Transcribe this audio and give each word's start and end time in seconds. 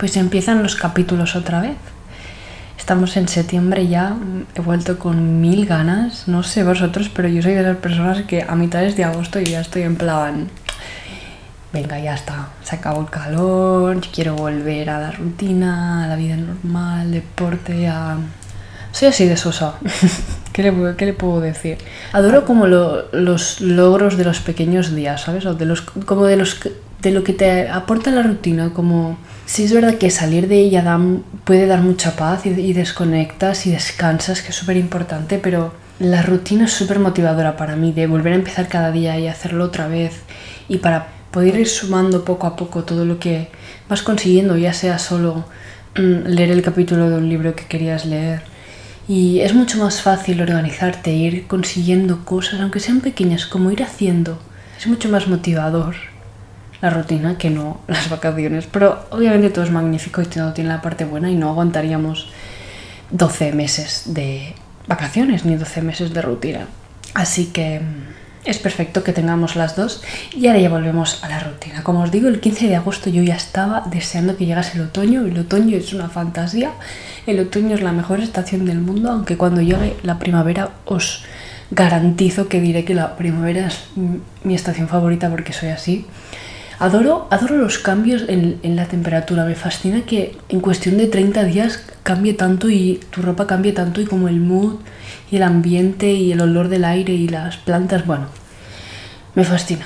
pues 0.00 0.16
empiezan 0.16 0.62
los 0.62 0.76
capítulos 0.76 1.36
otra 1.36 1.60
vez. 1.60 1.76
Estamos 2.78 3.18
en 3.18 3.28
septiembre 3.28 3.86
ya, 3.86 4.16
he 4.54 4.60
vuelto 4.62 4.98
con 4.98 5.42
mil 5.42 5.66
ganas, 5.66 6.26
no 6.26 6.42
sé 6.42 6.64
vosotros, 6.64 7.10
pero 7.14 7.28
yo 7.28 7.42
soy 7.42 7.52
de 7.52 7.62
las 7.62 7.76
personas 7.76 8.22
que 8.22 8.42
a 8.42 8.56
mitades 8.56 8.96
de 8.96 9.04
agosto 9.04 9.38
ya 9.40 9.60
estoy 9.60 9.82
en 9.82 9.96
plan, 9.96 10.48
venga, 11.74 12.00
ya 12.00 12.14
está, 12.14 12.48
se 12.62 12.76
acabó 12.76 13.02
el 13.02 13.10
calor, 13.10 14.00
quiero 14.10 14.34
volver 14.34 14.88
a 14.88 14.98
la 14.98 15.10
rutina, 15.10 16.04
a 16.04 16.08
la 16.08 16.16
vida 16.16 16.36
normal, 16.36 17.12
deporte, 17.12 17.86
a... 17.86 18.16
Soy 18.92 19.08
así 19.08 19.26
de 19.26 19.36
sosa. 19.36 19.74
¿Qué 20.52 20.62
le, 20.64 20.96
¿Qué 20.96 21.06
le, 21.06 21.12
puedo 21.12 21.40
decir? 21.40 21.78
Adoro 22.12 22.44
como 22.44 22.66
lo, 22.66 23.12
los 23.12 23.60
logros 23.60 24.16
de 24.16 24.24
los 24.24 24.40
pequeños 24.40 24.94
días, 24.96 25.20
¿sabes? 25.20 25.46
O 25.46 25.54
de 25.54 25.64
los, 25.64 25.82
como 25.82 26.24
de, 26.24 26.36
los, 26.36 26.58
de 27.02 27.10
lo 27.10 27.24
que 27.24 27.32
te 27.32 27.68
aporta 27.68 28.10
la 28.10 28.22
rutina, 28.22 28.70
como 28.74 29.18
sí 29.46 29.64
es 29.64 29.72
verdad 29.72 29.96
que 29.96 30.10
salir 30.10 30.48
de 30.48 30.58
ella 30.58 30.98
puede 31.44 31.66
dar 31.66 31.80
mucha 31.80 32.16
paz 32.16 32.46
y, 32.46 32.50
y 32.50 32.72
desconectas 32.72 33.66
y 33.66 33.70
descansas, 33.70 34.42
que 34.42 34.50
es 34.50 34.54
súper 34.54 34.76
importante, 34.76 35.38
pero 35.38 35.72
la 35.98 36.22
rutina 36.22 36.64
es 36.64 36.72
súper 36.72 36.98
motivadora 36.98 37.56
para 37.56 37.76
mí, 37.76 37.92
de 37.92 38.06
volver 38.06 38.32
a 38.32 38.36
empezar 38.36 38.68
cada 38.68 38.90
día 38.90 39.18
y 39.18 39.28
hacerlo 39.28 39.64
otra 39.64 39.88
vez 39.88 40.20
y 40.68 40.78
para 40.78 41.08
poder 41.30 41.56
ir 41.56 41.68
sumando 41.68 42.24
poco 42.24 42.46
a 42.46 42.56
poco 42.56 42.84
todo 42.84 43.04
lo 43.04 43.18
que 43.18 43.48
vas 43.88 44.02
consiguiendo, 44.02 44.56
ya 44.56 44.72
sea 44.72 44.98
solo 44.98 45.44
mm, 45.96 46.28
leer 46.28 46.50
el 46.50 46.62
capítulo 46.62 47.08
de 47.10 47.16
un 47.16 47.28
libro 47.28 47.54
que 47.54 47.66
querías 47.66 48.04
leer. 48.04 48.42
Y 49.08 49.40
es 49.40 49.54
mucho 49.54 49.78
más 49.78 50.02
fácil 50.02 50.40
organizarte, 50.40 51.12
ir 51.12 51.46
consiguiendo 51.46 52.24
cosas, 52.24 52.60
aunque 52.60 52.78
sean 52.78 53.00
pequeñas, 53.00 53.46
como 53.46 53.70
ir 53.70 53.82
haciendo. 53.82 54.38
Es 54.78 54.86
mucho 54.86 55.08
más 55.08 55.26
motivador 55.26 55.96
la 56.80 56.90
rutina 56.90 57.38
que 57.38 57.50
no 57.50 57.80
las 57.86 58.08
vacaciones. 58.10 58.66
Pero 58.66 59.06
obviamente 59.10 59.50
todo 59.50 59.64
es 59.64 59.70
magnífico 59.70 60.22
y 60.22 60.26
todo 60.26 60.52
tiene 60.52 60.70
la 60.70 60.82
parte 60.82 61.04
buena 61.04 61.30
y 61.30 61.36
no 61.36 61.50
aguantaríamos 61.50 62.28
12 63.10 63.52
meses 63.52 64.02
de 64.06 64.54
vacaciones 64.86 65.44
ni 65.44 65.56
12 65.56 65.82
meses 65.82 66.14
de 66.14 66.22
rutina. 66.22 66.66
Así 67.14 67.46
que 67.46 67.80
es 68.44 68.58
perfecto 68.58 69.04
que 69.04 69.12
tengamos 69.12 69.54
las 69.54 69.76
dos 69.76 70.02
y 70.32 70.46
ahora 70.46 70.60
ya 70.60 70.70
volvemos 70.70 71.22
a 71.22 71.28
la 71.28 71.40
rutina. 71.40 71.82
Como 71.82 72.02
os 72.02 72.10
digo, 72.10 72.28
el 72.28 72.40
15 72.40 72.68
de 72.68 72.76
agosto 72.76 73.10
yo 73.10 73.22
ya 73.22 73.36
estaba 73.36 73.84
deseando 73.90 74.36
que 74.36 74.46
llegase 74.46 74.78
el 74.78 74.84
otoño. 74.84 75.26
El 75.26 75.38
otoño 75.38 75.76
es 75.76 75.92
una 75.92 76.08
fantasía. 76.08 76.72
El 77.26 77.38
otoño 77.40 77.74
es 77.74 77.82
la 77.82 77.92
mejor 77.92 78.20
estación 78.20 78.64
del 78.64 78.78
mundo, 78.78 79.10
aunque 79.10 79.36
cuando 79.36 79.60
llegue 79.60 79.96
la 80.02 80.18
primavera 80.18 80.70
os 80.86 81.24
garantizo 81.70 82.48
que 82.48 82.60
diré 82.60 82.84
que 82.84 82.94
la 82.94 83.16
primavera 83.16 83.68
es 83.68 83.78
mi 84.42 84.54
estación 84.54 84.88
favorita 84.88 85.28
porque 85.30 85.52
soy 85.52 85.68
así. 85.68 86.06
Adoro, 86.80 87.28
adoro 87.30 87.58
los 87.58 87.78
cambios 87.78 88.22
en, 88.26 88.58
en, 88.62 88.74
la 88.74 88.86
temperatura. 88.86 89.44
Me 89.44 89.54
fascina 89.54 90.00
que 90.06 90.38
en 90.48 90.60
cuestión 90.60 90.96
de 90.96 91.08
30 91.08 91.44
días 91.44 91.84
cambie 92.02 92.32
tanto 92.32 92.70
y 92.70 93.00
tu 93.10 93.20
ropa 93.20 93.46
cambie 93.46 93.72
tanto 93.72 94.00
y 94.00 94.06
como 94.06 94.28
el 94.28 94.40
mood 94.40 94.76
y 95.30 95.36
el 95.36 95.42
ambiente 95.42 96.10
y 96.10 96.32
el 96.32 96.40
olor 96.40 96.68
del 96.68 96.86
aire 96.86 97.12
y 97.12 97.28
las 97.28 97.58
plantas, 97.58 98.06
bueno, 98.06 98.28
me 99.34 99.44
fascina. 99.44 99.84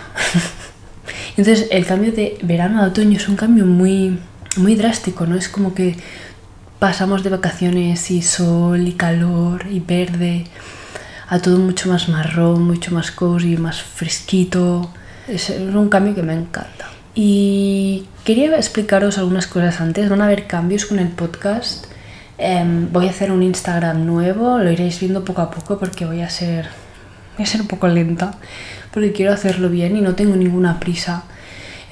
Entonces 1.36 1.66
el 1.72 1.84
cambio 1.84 2.12
de 2.12 2.38
verano 2.42 2.80
a 2.80 2.86
otoño 2.86 3.16
es 3.16 3.28
un 3.28 3.34
cambio 3.34 3.66
muy, 3.66 4.20
muy 4.56 4.76
drástico, 4.76 5.26
¿no? 5.26 5.34
Es 5.34 5.48
como 5.48 5.74
que 5.74 5.96
pasamos 6.78 7.24
de 7.24 7.30
vacaciones 7.30 8.08
y 8.12 8.22
sol 8.22 8.86
y 8.86 8.92
calor 8.92 9.66
y 9.68 9.80
verde 9.80 10.44
a 11.26 11.40
todo 11.40 11.58
mucho 11.58 11.88
más 11.88 12.08
marrón, 12.08 12.62
mucho 12.62 12.94
más 12.94 13.10
cozy, 13.10 13.56
más 13.56 13.82
fresquito 13.82 14.92
es 15.28 15.50
un 15.50 15.88
cambio 15.88 16.14
que 16.14 16.22
me 16.22 16.34
encanta. 16.34 16.88
Y 17.14 18.06
quería 18.24 18.54
explicaros 18.56 19.18
algunas 19.18 19.46
cosas 19.46 19.80
antes. 19.80 20.08
Van 20.08 20.20
a 20.20 20.26
haber 20.26 20.46
cambios 20.46 20.86
con 20.86 20.98
el 20.98 21.08
podcast. 21.08 21.86
Um, 22.36 22.92
voy 22.92 23.06
a 23.06 23.10
hacer 23.10 23.30
un 23.30 23.44
Instagram 23.44 24.06
nuevo, 24.06 24.58
lo 24.58 24.70
iréis 24.70 24.98
viendo 24.98 25.24
poco 25.24 25.42
a 25.42 25.52
poco 25.52 25.78
porque 25.78 26.04
voy 26.04 26.20
a 26.20 26.28
ser, 26.28 26.66
voy 27.36 27.44
a 27.44 27.46
ser 27.46 27.60
un 27.60 27.68
poco 27.68 27.86
lenta, 27.86 28.34
porque 28.92 29.12
quiero 29.12 29.32
hacerlo 29.32 29.68
bien 29.68 29.96
y 29.96 30.00
no 30.00 30.16
tengo 30.16 30.34
ninguna 30.34 30.80
prisa. 30.80 31.22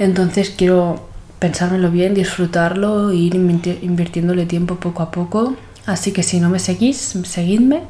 Entonces 0.00 0.50
quiero 0.50 1.08
pensármelo 1.38 1.92
bien, 1.92 2.14
disfrutarlo 2.14 3.10
e 3.12 3.16
ir 3.16 3.36
invirtiéndole 3.36 4.46
tiempo 4.46 4.76
poco 4.76 5.04
a 5.04 5.12
poco. 5.12 5.56
Así 5.86 6.10
que 6.10 6.24
si 6.24 6.40
no 6.40 6.50
me 6.50 6.58
seguís, 6.58 6.96
seguidme 7.24 7.82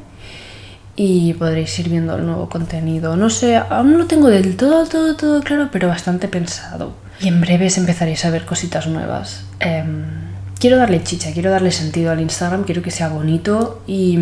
y 0.95 1.33
podréis 1.33 1.77
ir 1.79 1.89
viendo 1.89 2.15
el 2.15 2.25
nuevo 2.25 2.49
contenido. 2.49 3.15
No 3.15 3.29
sé, 3.29 3.57
aún 3.57 3.93
no 3.93 3.97
lo 3.97 4.05
tengo 4.05 4.29
del 4.29 4.55
todo, 4.55 4.85
todo, 4.85 5.15
todo 5.15 5.41
claro, 5.41 5.69
pero 5.71 5.87
bastante 5.87 6.27
pensado. 6.27 6.93
Y 7.19 7.27
en 7.27 7.41
breves 7.41 7.77
empezaréis 7.77 8.25
a 8.25 8.29
ver 8.29 8.45
cositas 8.45 8.87
nuevas. 8.87 9.45
Eh, 9.59 9.83
quiero 10.59 10.77
darle 10.77 11.03
chicha, 11.03 11.31
quiero 11.33 11.51
darle 11.51 11.71
sentido 11.71 12.11
al 12.11 12.21
Instagram, 12.21 12.63
quiero 12.63 12.81
que 12.81 12.91
sea 12.91 13.09
bonito 13.09 13.81
y, 13.87 14.19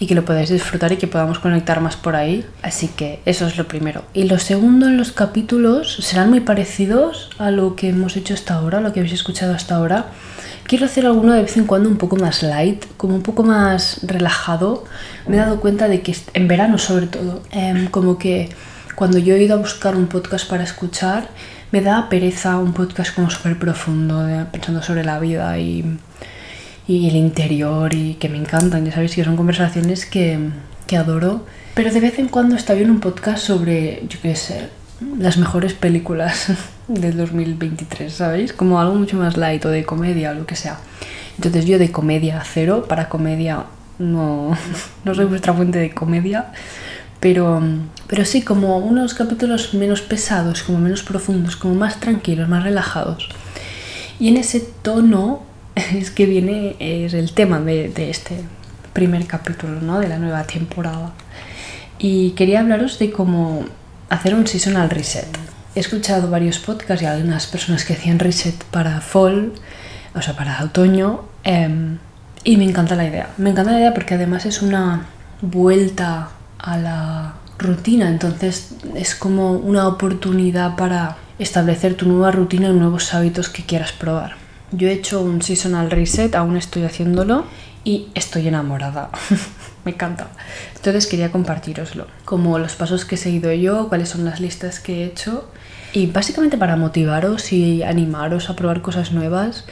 y, 0.00 0.06
que 0.06 0.14
lo 0.14 0.24
podáis 0.24 0.48
disfrutar 0.48 0.90
y 0.92 0.96
que 0.96 1.06
podamos 1.06 1.38
conectar 1.38 1.80
más 1.80 1.94
por 1.94 2.16
ahí. 2.16 2.44
Así 2.62 2.88
que 2.88 3.20
eso 3.26 3.46
es 3.46 3.56
lo 3.56 3.68
primero. 3.68 4.02
Y 4.14 4.24
lo 4.24 4.38
segundo, 4.38 4.88
en 4.88 4.96
los 4.96 5.12
capítulos 5.12 5.96
serán 6.00 6.30
muy 6.30 6.40
parecidos 6.40 7.30
a 7.38 7.50
lo 7.50 7.76
que 7.76 7.90
hemos 7.90 8.16
hecho 8.16 8.34
hasta 8.34 8.54
ahora, 8.54 8.80
lo 8.80 8.92
que 8.92 9.00
habéis 9.00 9.14
escuchado 9.14 9.54
hasta 9.54 9.76
ahora. 9.76 10.06
Quiero 10.64 10.86
hacer 10.86 11.06
alguno 11.06 11.32
de 11.34 11.42
vez 11.42 11.56
en 11.56 11.66
cuando 11.66 11.88
un 11.88 11.98
poco 11.98 12.16
más 12.16 12.42
light, 12.42 12.84
como 12.96 13.14
un 13.14 13.22
poco 13.22 13.42
más 13.42 14.00
relajado. 14.02 14.84
Me 15.26 15.36
he 15.36 15.38
dado 15.38 15.60
cuenta 15.60 15.86
de 15.86 16.00
que 16.00 16.16
en 16.34 16.48
verano 16.48 16.78
sobre 16.78 17.06
todo, 17.06 17.42
eh, 17.52 17.88
como 17.90 18.18
que 18.18 18.48
cuando 18.94 19.18
yo 19.18 19.34
he 19.34 19.42
ido 19.42 19.54
a 19.54 19.58
buscar 19.58 19.96
un 19.96 20.06
podcast 20.06 20.48
para 20.48 20.64
escuchar, 20.64 21.28
me 21.72 21.80
da 21.80 22.08
pereza 22.08 22.58
un 22.58 22.72
podcast 22.72 23.14
como 23.14 23.30
súper 23.30 23.58
profundo, 23.58 24.26
pensando 24.50 24.82
sobre 24.82 25.04
la 25.04 25.18
vida 25.18 25.58
y, 25.58 25.98
y, 26.90 27.08
el 27.08 27.16
interior 27.16 27.94
y 27.94 28.14
que 28.14 28.28
me 28.28 28.38
encantan. 28.38 28.84
Ya 28.84 28.92
sabéis 28.92 29.14
que 29.14 29.24
son 29.24 29.36
conversaciones 29.36 30.06
que, 30.06 30.38
que 30.86 30.96
adoro. 30.96 31.46
Pero 31.74 31.92
de 31.92 32.00
vez 32.00 32.18
en 32.18 32.28
cuando 32.28 32.56
está 32.56 32.74
bien 32.74 32.90
un 32.90 33.00
podcast 33.00 33.44
sobre, 33.44 34.02
yo 34.08 34.18
qué 34.20 34.34
sé, 34.34 34.68
las 35.18 35.38
mejores 35.38 35.72
películas 35.72 36.52
del 36.88 37.16
2023, 37.16 38.12
¿sabéis? 38.12 38.52
Como 38.52 38.80
algo 38.80 38.96
mucho 38.96 39.16
más 39.16 39.36
light 39.36 39.64
o 39.64 39.68
de 39.68 39.84
comedia 39.84 40.32
o 40.32 40.34
lo 40.34 40.46
que 40.46 40.56
sea. 40.56 40.78
Entonces 41.36 41.64
yo 41.64 41.78
de 41.78 41.92
comedia 41.92 42.42
cero, 42.44 42.86
para 42.88 43.08
comedia 43.08 43.64
no, 43.98 44.56
no 45.04 45.14
soy 45.14 45.26
vuestra 45.26 45.54
fuente 45.54 45.78
de 45.78 45.92
comedia, 45.92 46.46
pero, 47.20 47.62
pero 48.08 48.24
sí 48.24 48.42
como 48.42 48.78
unos 48.78 49.14
capítulos 49.14 49.74
menos 49.74 50.00
pesados, 50.00 50.64
como 50.64 50.78
menos 50.78 51.02
profundos, 51.02 51.54
como 51.54 51.74
más 51.74 52.00
tranquilos, 52.00 52.48
más 52.48 52.64
relajados. 52.64 53.28
Y 54.18 54.28
en 54.28 54.36
ese 54.36 54.60
tono 54.60 55.49
es 55.94 56.10
que 56.10 56.26
viene 56.26 56.76
es 56.78 57.14
el 57.14 57.32
tema 57.32 57.60
de, 57.60 57.88
de 57.88 58.10
este 58.10 58.36
primer 58.92 59.26
capítulo, 59.26 59.80
¿no? 59.80 59.98
De 59.98 60.08
la 60.08 60.18
nueva 60.18 60.44
temporada. 60.44 61.12
Y 61.98 62.30
quería 62.32 62.60
hablaros 62.60 62.98
de 62.98 63.10
cómo 63.10 63.64
hacer 64.08 64.34
un 64.34 64.46
seasonal 64.46 64.90
reset. 64.90 65.28
He 65.74 65.80
escuchado 65.80 66.30
varios 66.30 66.58
podcasts 66.58 67.02
y 67.02 67.06
algunas 67.06 67.46
personas 67.46 67.84
que 67.84 67.92
hacían 67.92 68.18
reset 68.18 68.64
para 68.64 69.00
fall, 69.00 69.52
o 70.14 70.22
sea, 70.22 70.34
para 70.34 70.62
otoño, 70.64 71.24
eh, 71.44 71.96
y 72.42 72.56
me 72.56 72.64
encanta 72.64 72.96
la 72.96 73.06
idea. 73.06 73.30
Me 73.36 73.50
encanta 73.50 73.72
la 73.72 73.78
idea 73.78 73.94
porque 73.94 74.14
además 74.14 74.46
es 74.46 74.62
una 74.62 75.06
vuelta 75.42 76.30
a 76.58 76.76
la 76.76 77.34
rutina, 77.58 78.08
entonces 78.08 78.74
es 78.94 79.14
como 79.14 79.52
una 79.52 79.86
oportunidad 79.86 80.76
para 80.76 81.16
establecer 81.38 81.94
tu 81.94 82.06
nueva 82.06 82.30
rutina 82.30 82.68
y 82.68 82.72
nuevos 82.72 83.14
hábitos 83.14 83.48
que 83.48 83.64
quieras 83.64 83.92
probar. 83.92 84.39
Yo 84.72 84.88
he 84.88 84.92
hecho 84.92 85.20
un 85.20 85.42
seasonal 85.42 85.90
reset, 85.90 86.34
aún 86.34 86.56
estoy 86.56 86.84
haciéndolo 86.84 87.44
y 87.84 88.08
estoy 88.14 88.46
enamorada. 88.48 89.10
me 89.84 89.92
encanta. 89.92 90.28
Entonces 90.76 91.06
quería 91.06 91.32
compartiroslo, 91.32 92.06
como 92.24 92.58
los 92.58 92.74
pasos 92.74 93.04
que 93.04 93.16
he 93.16 93.18
seguido 93.18 93.52
yo, 93.52 93.88
cuáles 93.88 94.10
son 94.10 94.24
las 94.24 94.40
listas 94.40 94.80
que 94.80 95.02
he 95.02 95.06
hecho 95.06 95.50
y 95.92 96.06
básicamente 96.06 96.56
para 96.56 96.76
motivaros 96.76 97.52
y 97.52 97.82
animaros 97.82 98.48
a 98.48 98.56
probar 98.56 98.80
cosas 98.80 99.12
nuevas, 99.12 99.64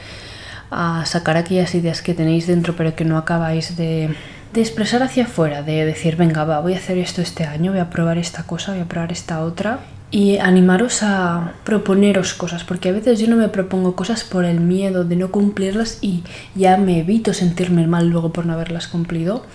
a 0.71 1.05
sacar 1.05 1.37
aquellas 1.37 1.73
ideas 1.75 2.01
que 2.01 2.13
tenéis 2.13 2.45
dentro 2.47 2.75
pero 2.75 2.95
que 2.95 3.05
no 3.05 3.17
acabáis 3.17 3.77
de, 3.77 4.13
de 4.53 4.61
expresar 4.61 5.01
hacia 5.01 5.23
afuera, 5.23 5.63
de 5.63 5.85
decir, 5.85 6.17
venga, 6.17 6.43
va, 6.43 6.59
voy 6.59 6.73
a 6.73 6.77
hacer 6.77 6.97
esto 6.97 7.21
este 7.21 7.45
año, 7.45 7.71
voy 7.71 7.79
a 7.79 7.89
probar 7.89 8.17
esta 8.17 8.43
cosa, 8.43 8.73
voy 8.73 8.81
a 8.81 8.85
probar 8.85 9.11
esta 9.11 9.41
otra 9.41 9.79
y 10.11 10.37
animaros 10.37 11.03
a 11.03 11.53
proponeros 11.63 12.33
cosas, 12.33 12.63
porque 12.63 12.89
a 12.89 12.93
veces 12.93 13.19
yo 13.19 13.27
no 13.27 13.35
me 13.35 13.49
propongo 13.49 13.95
cosas 13.95 14.23
por 14.23 14.45
el 14.45 14.59
miedo 14.59 15.03
de 15.03 15.15
no 15.15 15.31
cumplirlas 15.31 15.99
y 16.01 16.23
ya 16.55 16.77
me 16.77 16.99
evito 16.99 17.33
sentirme 17.33 17.87
mal 17.87 18.09
luego 18.09 18.33
por 18.33 18.45
no 18.45 18.53
haberlas 18.53 18.87
cumplido 18.87 19.45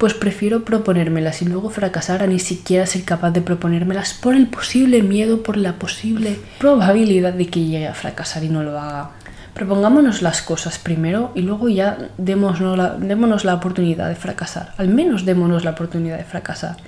pues 0.00 0.14
prefiero 0.14 0.64
proponérmelas 0.64 1.42
y 1.42 1.44
luego 1.44 1.68
fracasar 1.68 2.22
a 2.22 2.26
ni 2.26 2.38
siquiera 2.38 2.86
ser 2.86 3.04
capaz 3.04 3.32
de 3.32 3.42
proponérmelas 3.42 4.14
por 4.14 4.34
el 4.34 4.46
posible 4.46 5.02
miedo, 5.02 5.42
por 5.42 5.58
la 5.58 5.74
posible 5.74 6.38
probabilidad 6.58 7.34
de 7.34 7.48
que 7.48 7.66
llegue 7.66 7.86
a 7.86 7.92
fracasar 7.92 8.42
y 8.42 8.48
no 8.48 8.62
lo 8.62 8.80
haga. 8.80 9.10
Propongámonos 9.52 10.22
las 10.22 10.40
cosas 10.40 10.78
primero 10.78 11.32
y 11.34 11.42
luego 11.42 11.68
ya 11.68 11.98
démonos 12.16 12.78
la, 12.78 12.94
démonos 12.94 13.44
la 13.44 13.52
oportunidad 13.52 14.08
de 14.08 14.14
fracasar. 14.14 14.72
Al 14.78 14.88
menos 14.88 15.26
démonos 15.26 15.66
la 15.66 15.72
oportunidad 15.72 16.16
de 16.16 16.24
fracasar. 16.24 16.78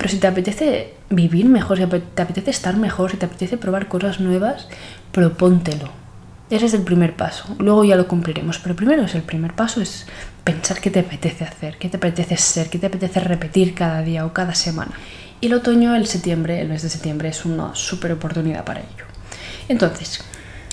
Pero 0.00 0.12
si 0.12 0.16
te 0.16 0.28
apetece 0.28 0.94
vivir 1.10 1.44
mejor, 1.44 1.76
si 1.76 1.84
te 1.84 2.22
apetece 2.22 2.50
estar 2.50 2.74
mejor, 2.78 3.10
si 3.10 3.18
te 3.18 3.26
apetece 3.26 3.58
probar 3.58 3.86
cosas 3.86 4.18
nuevas, 4.18 4.66
propóntelo. 5.12 5.90
Ese 6.48 6.64
es 6.64 6.72
el 6.72 6.84
primer 6.84 7.16
paso. 7.16 7.54
Luego 7.58 7.84
ya 7.84 7.96
lo 7.96 8.08
cumpliremos. 8.08 8.58
Pero 8.60 8.74
primero 8.74 9.02
es 9.02 9.14
el 9.14 9.20
primer 9.20 9.52
paso, 9.52 9.82
es 9.82 10.06
pensar 10.42 10.80
qué 10.80 10.90
te 10.90 11.00
apetece 11.00 11.44
hacer, 11.44 11.76
qué 11.76 11.90
te 11.90 11.98
apetece 11.98 12.38
ser, 12.38 12.70
qué 12.70 12.78
te 12.78 12.86
apetece 12.86 13.20
repetir 13.20 13.74
cada 13.74 14.00
día 14.00 14.24
o 14.24 14.32
cada 14.32 14.54
semana. 14.54 14.92
Y 15.42 15.48
el 15.48 15.52
otoño, 15.52 15.94
el 15.94 16.06
septiembre, 16.06 16.62
el 16.62 16.70
mes 16.70 16.80
de 16.80 16.88
septiembre 16.88 17.28
es 17.28 17.44
una 17.44 17.74
súper 17.74 18.12
oportunidad 18.12 18.64
para 18.64 18.80
ello. 18.80 19.04
Entonces, 19.68 20.24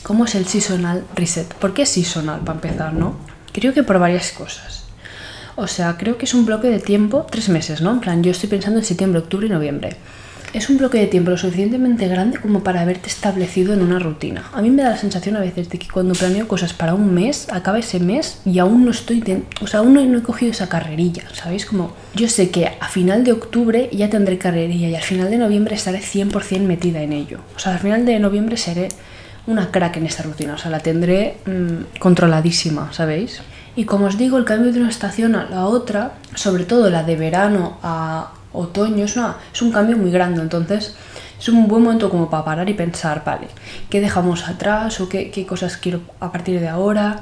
¿cómo 0.04 0.24
es 0.24 0.36
el 0.36 0.48
seasonal 0.48 1.04
reset? 1.16 1.54
¿Por 1.56 1.74
qué 1.74 1.86
seasonal 1.86 2.40
para 2.40 2.60
empezar, 2.60 2.94
no? 2.94 3.18
Creo 3.52 3.74
que 3.74 3.84
por 3.84 4.00
varias 4.00 4.32
cosas. 4.32 4.87
O 5.58 5.68
sea, 5.68 5.98
creo 5.98 6.18
que 6.18 6.24
es 6.24 6.34
un 6.34 6.46
bloque 6.46 6.70
de 6.70 6.80
tiempo, 6.80 7.28
tres 7.30 7.50
meses, 7.50 7.82
¿no? 7.82 7.92
En 7.92 8.00
plan, 8.00 8.24
yo 8.24 8.32
estoy 8.32 8.48
pensando 8.48 8.80
en 8.80 8.86
septiembre, 8.86 9.20
octubre 9.20 9.48
y 9.48 9.50
noviembre 9.50 9.98
es 10.54 10.70
un 10.70 10.78
bloque 10.78 10.98
de 10.98 11.08
tiempo 11.08 11.32
lo 11.32 11.38
suficientemente 11.38 12.08
grande 12.08 12.40
como 12.40 12.64
para 12.64 12.82
haberte 12.82 13.10
establecido 13.10 13.74
en 13.74 13.82
una 13.82 14.00
rutina. 14.00 14.50
A 14.54 14.62
mí 14.62 14.70
me 14.70 14.84
da 14.84 14.92
la 14.92 14.98
sensación 14.98 15.36
a 15.36 15.40
veces 15.40 15.70
de 15.70 15.78
que 15.78 15.88
cuando 15.88 16.14
planeo 16.14 16.48
cosas 16.48 16.74
para 16.74 16.94
un 16.94 17.14
mes, 17.14 17.48
acaba 17.52 17.80
ese 17.80 18.00
mes 18.00 18.40
y 18.46 18.60
aún 18.60 18.86
no 18.86 18.92
estoy, 18.92 19.24
o 19.62 19.68
sea, 19.68 19.82
aún 19.82 19.94
no, 19.94 20.18
he 20.18 20.24
cogido 20.24 20.52
esa 20.52 20.70
carrerilla, 20.70 21.24
¿sabéis? 21.34 21.66
Como 21.66 21.94
yo 22.16 22.28
sé 22.28 22.50
que 22.50 22.68
a 22.68 22.88
final 22.88 23.24
de 23.24 23.34
octubre 23.34 23.90
ya 23.92 24.10
tendré 24.10 24.38
carrerilla 24.38 24.88
y 24.88 24.96
al 24.96 25.04
final 25.04 25.30
de 25.30 25.38
noviembre 25.38 25.76
estaré 25.76 26.00
100% 26.00 26.62
metida 26.62 27.02
en 27.02 27.14
ello. 27.14 27.40
O 27.56 27.60
sea, 27.60 27.74
al 27.74 27.80
final 27.80 28.06
de 28.06 28.20
noviembre 28.20 28.58
seré 28.58 28.90
una 29.46 29.72
crack 29.72 29.98
en 29.98 30.06
esta 30.06 30.24
rutina, 30.24 30.56
o 30.56 30.58
sea, 30.58 30.72
la 30.72 30.80
tendré 30.80 31.38
mm, 31.46 32.00
controladísima, 32.00 32.92
¿sabéis? 32.94 33.42
Y 33.78 33.86
como 33.86 34.08
os 34.08 34.18
digo, 34.18 34.40
el 34.40 34.44
cambio 34.44 34.74
de 34.74 34.80
una 34.80 34.90
estación 34.90 35.36
a 35.36 35.46
la 35.46 35.68
otra, 35.68 36.14
sobre 36.34 36.66
todo 36.66 36.90
la 36.90 37.04
de 37.04 37.16
verano 37.16 37.78
a 37.84 38.32
otoño, 38.52 39.06
es, 39.06 39.16
es 39.54 39.62
un 39.62 39.72
cambio 39.72 39.96
muy 39.96 40.10
grande, 40.10 40.42
entonces 40.42 40.96
es 41.40 41.48
un 41.48 41.68
buen 41.68 41.84
momento 41.84 42.10
como 42.10 42.28
para 42.28 42.44
parar 42.44 42.68
y 42.70 42.74
pensar, 42.74 43.22
vale, 43.24 43.48
¿qué 43.92 44.02
dejamos 44.02 44.50
atrás 44.50 45.00
o 45.00 45.08
qué, 45.08 45.46
cosas 45.48 45.78
quiero 45.78 46.02
a 46.20 46.32
partir 46.32 46.60
de 46.60 46.68
ahora? 46.68 47.18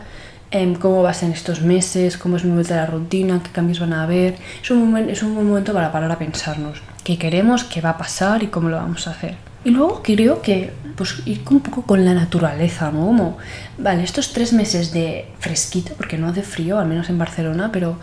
Em, 0.49 0.75
¿Cómo 0.75 1.03
va 1.03 1.09
a 1.09 1.13
ser 1.13 1.27
en 1.27 1.33
estos 1.33 1.59
meses? 1.59 2.17
¿Cómo 2.17 2.37
es 2.37 2.45
mi 2.45 2.53
vuelta 2.53 2.75
a 2.75 2.77
la 2.77 2.85
rutina? 2.85 3.41
¿Qué 3.43 3.51
cambios 3.51 3.81
van 3.81 3.91
a 3.91 4.03
haber? 4.03 4.37
Es 4.63 4.71
un, 4.71 4.95
es 5.09 5.23
un 5.23 5.35
buen 5.35 5.49
momento 5.49 5.73
para 5.73 5.91
parar 5.91 6.09
a 6.09 6.17
pensarnos 6.17 6.81
qué 7.03 7.17
queremos, 7.17 7.65
qué 7.65 7.81
va 7.81 7.89
a 7.89 7.97
pasar 7.97 8.43
y 8.43 8.47
cómo 8.47 8.69
lo 8.69 8.77
vamos 8.77 9.07
a 9.07 9.11
hacer. 9.11 9.35
Y 9.65 9.71
luego 9.71 10.03
creo 10.03 10.43
que 10.43 10.71
pues, 10.95 11.15
ir 11.25 11.41
un 11.49 11.59
poco 11.59 11.81
con 11.81 12.05
la 12.05 12.13
naturaleza, 12.13 12.91
¿no? 12.91 13.07
Como, 13.07 13.37
vale, 13.79 14.03
estos 14.03 14.31
tres 14.31 14.53
meses 14.53 14.93
de 14.93 15.25
fresquito, 15.39 15.93
porque 15.97 16.19
no 16.19 16.27
hace 16.27 16.43
frío, 16.43 16.79
al 16.79 16.87
menos 16.87 17.09
en 17.09 17.17
Barcelona, 17.17 17.71
pero 17.73 17.99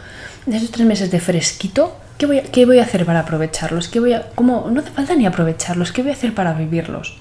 estos 0.46 0.72
tres 0.72 0.86
meses 0.86 1.12
de 1.12 1.20
fresquito, 1.20 1.96
¿qué 2.18 2.26
voy 2.26 2.38
a, 2.38 2.42
qué 2.42 2.66
voy 2.66 2.80
a 2.80 2.82
hacer 2.82 3.06
para 3.06 3.20
aprovecharlos? 3.20 3.86
¿Qué 3.86 4.00
voy 4.00 4.12
a, 4.12 4.26
cómo, 4.34 4.68
no 4.72 4.80
hace 4.80 4.90
falta 4.90 5.14
ni 5.14 5.24
aprovecharlos, 5.24 5.92
¿qué 5.92 6.02
voy 6.02 6.10
a 6.10 6.14
hacer 6.14 6.34
para 6.34 6.52
vivirlos? 6.52 7.16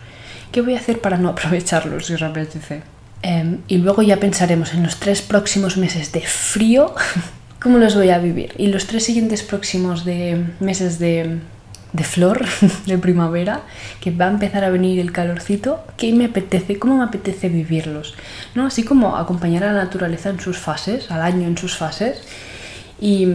¿Qué 0.51 0.61
voy 0.61 0.73
a 0.73 0.79
hacer 0.79 0.99
para 0.99 1.17
no 1.17 1.29
aprovecharlos, 1.35 2.07
si 2.07 2.15
os 2.15 2.21
apetece? 2.23 2.81
Em, 3.21 3.59
y 3.67 3.77
luego 3.77 4.01
ya 4.01 4.17
pensaremos 4.17 4.73
en 4.73 4.81
los 4.81 4.99
tres 4.99 5.21
próximos 5.21 5.77
meses 5.77 6.11
de 6.11 6.21
frío, 6.21 6.95
¿cómo 7.61 7.77
los 7.77 7.95
voy 7.95 8.09
a 8.09 8.17
vivir? 8.17 8.53
Y 8.57 8.67
los 8.67 8.87
tres 8.87 9.05
siguientes 9.05 9.43
próximos 9.43 10.03
de 10.03 10.43
meses 10.59 10.97
de 10.97 11.37
de 11.93 12.03
flor 12.03 12.45
de 12.85 12.97
primavera, 12.97 13.61
que 13.99 14.11
va 14.11 14.27
a 14.27 14.31
empezar 14.31 14.63
a 14.63 14.69
venir 14.69 14.99
el 14.99 15.11
calorcito, 15.11 15.83
¿qué 15.97 16.13
me 16.13 16.25
apetece? 16.25 16.79
¿Cómo 16.79 16.97
me 16.97 17.03
apetece 17.03 17.49
vivirlos? 17.49 18.15
¿No? 18.55 18.65
Así 18.65 18.83
como 18.83 19.17
acompañar 19.17 19.63
a 19.63 19.73
la 19.73 19.83
naturaleza 19.83 20.29
en 20.29 20.39
sus 20.39 20.57
fases, 20.57 21.11
al 21.11 21.21
año 21.21 21.47
en 21.47 21.57
sus 21.57 21.75
fases, 21.75 22.21
y 22.99 23.27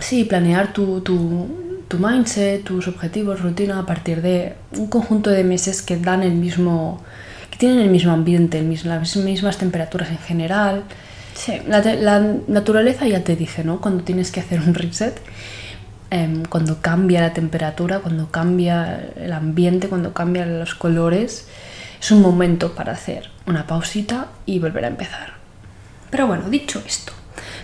sí, 0.00 0.24
planear 0.24 0.72
tu, 0.72 1.00
tu, 1.00 1.48
tu 1.88 1.98
mindset, 1.98 2.62
tus 2.62 2.86
objetivos, 2.88 3.40
rutina 3.40 3.78
a 3.78 3.86
partir 3.86 4.20
de 4.22 4.54
un 4.76 4.86
conjunto 4.88 5.30
de 5.30 5.44
meses 5.44 5.82
que 5.82 5.96
dan 5.96 6.22
el 6.22 6.34
mismo, 6.34 7.02
que 7.50 7.56
tienen 7.56 7.78
el 7.80 7.90
mismo 7.90 8.12
ambiente, 8.12 8.58
el 8.58 8.66
mismo, 8.66 8.90
las 8.90 9.16
mismas 9.16 9.58
temperaturas 9.58 10.10
en 10.10 10.18
general. 10.18 10.84
Sí, 11.34 11.54
la, 11.66 11.80
la 11.80 12.36
naturaleza 12.46 13.08
ya 13.08 13.24
te 13.24 13.34
dice, 13.34 13.64
¿no? 13.64 13.80
Cuando 13.80 14.04
tienes 14.04 14.30
que 14.30 14.40
hacer 14.40 14.60
un 14.60 14.74
reset 14.74 15.20
Em, 16.14 16.44
cuando 16.44 16.80
cambia 16.80 17.20
la 17.20 17.32
temperatura, 17.32 17.98
cuando 17.98 18.30
cambia 18.30 19.10
el 19.16 19.32
ambiente, 19.32 19.88
cuando 19.88 20.14
cambian 20.14 20.60
los 20.60 20.76
colores, 20.76 21.48
es 22.00 22.10
un 22.12 22.22
momento 22.22 22.76
para 22.76 22.92
hacer 22.92 23.30
una 23.46 23.66
pausita 23.66 24.28
y 24.46 24.60
volver 24.60 24.84
a 24.84 24.88
empezar. 24.94 25.32
Pero 26.12 26.28
bueno, 26.28 26.48
dicho 26.48 26.80
esto, 26.86 27.12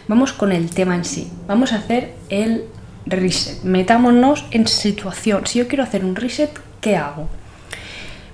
vamos 0.09 0.33
con 0.33 0.51
el 0.51 0.69
tema 0.69 0.97
en 0.97 1.05
sí. 1.05 1.31
Vamos 1.47 1.73
a 1.73 1.77
hacer 1.77 2.17
el 2.29 2.65
reset. 3.07 3.63
Metámonos 3.63 4.45
en 4.51 4.67
situación. 4.67 5.47
Si 5.47 5.61
yo 5.61 5.69
quiero 5.69 5.85
hacer 5.85 6.05
un 6.05 6.17
reset, 6.17 6.51
¿qué 6.81 6.97
hago? 6.97 7.29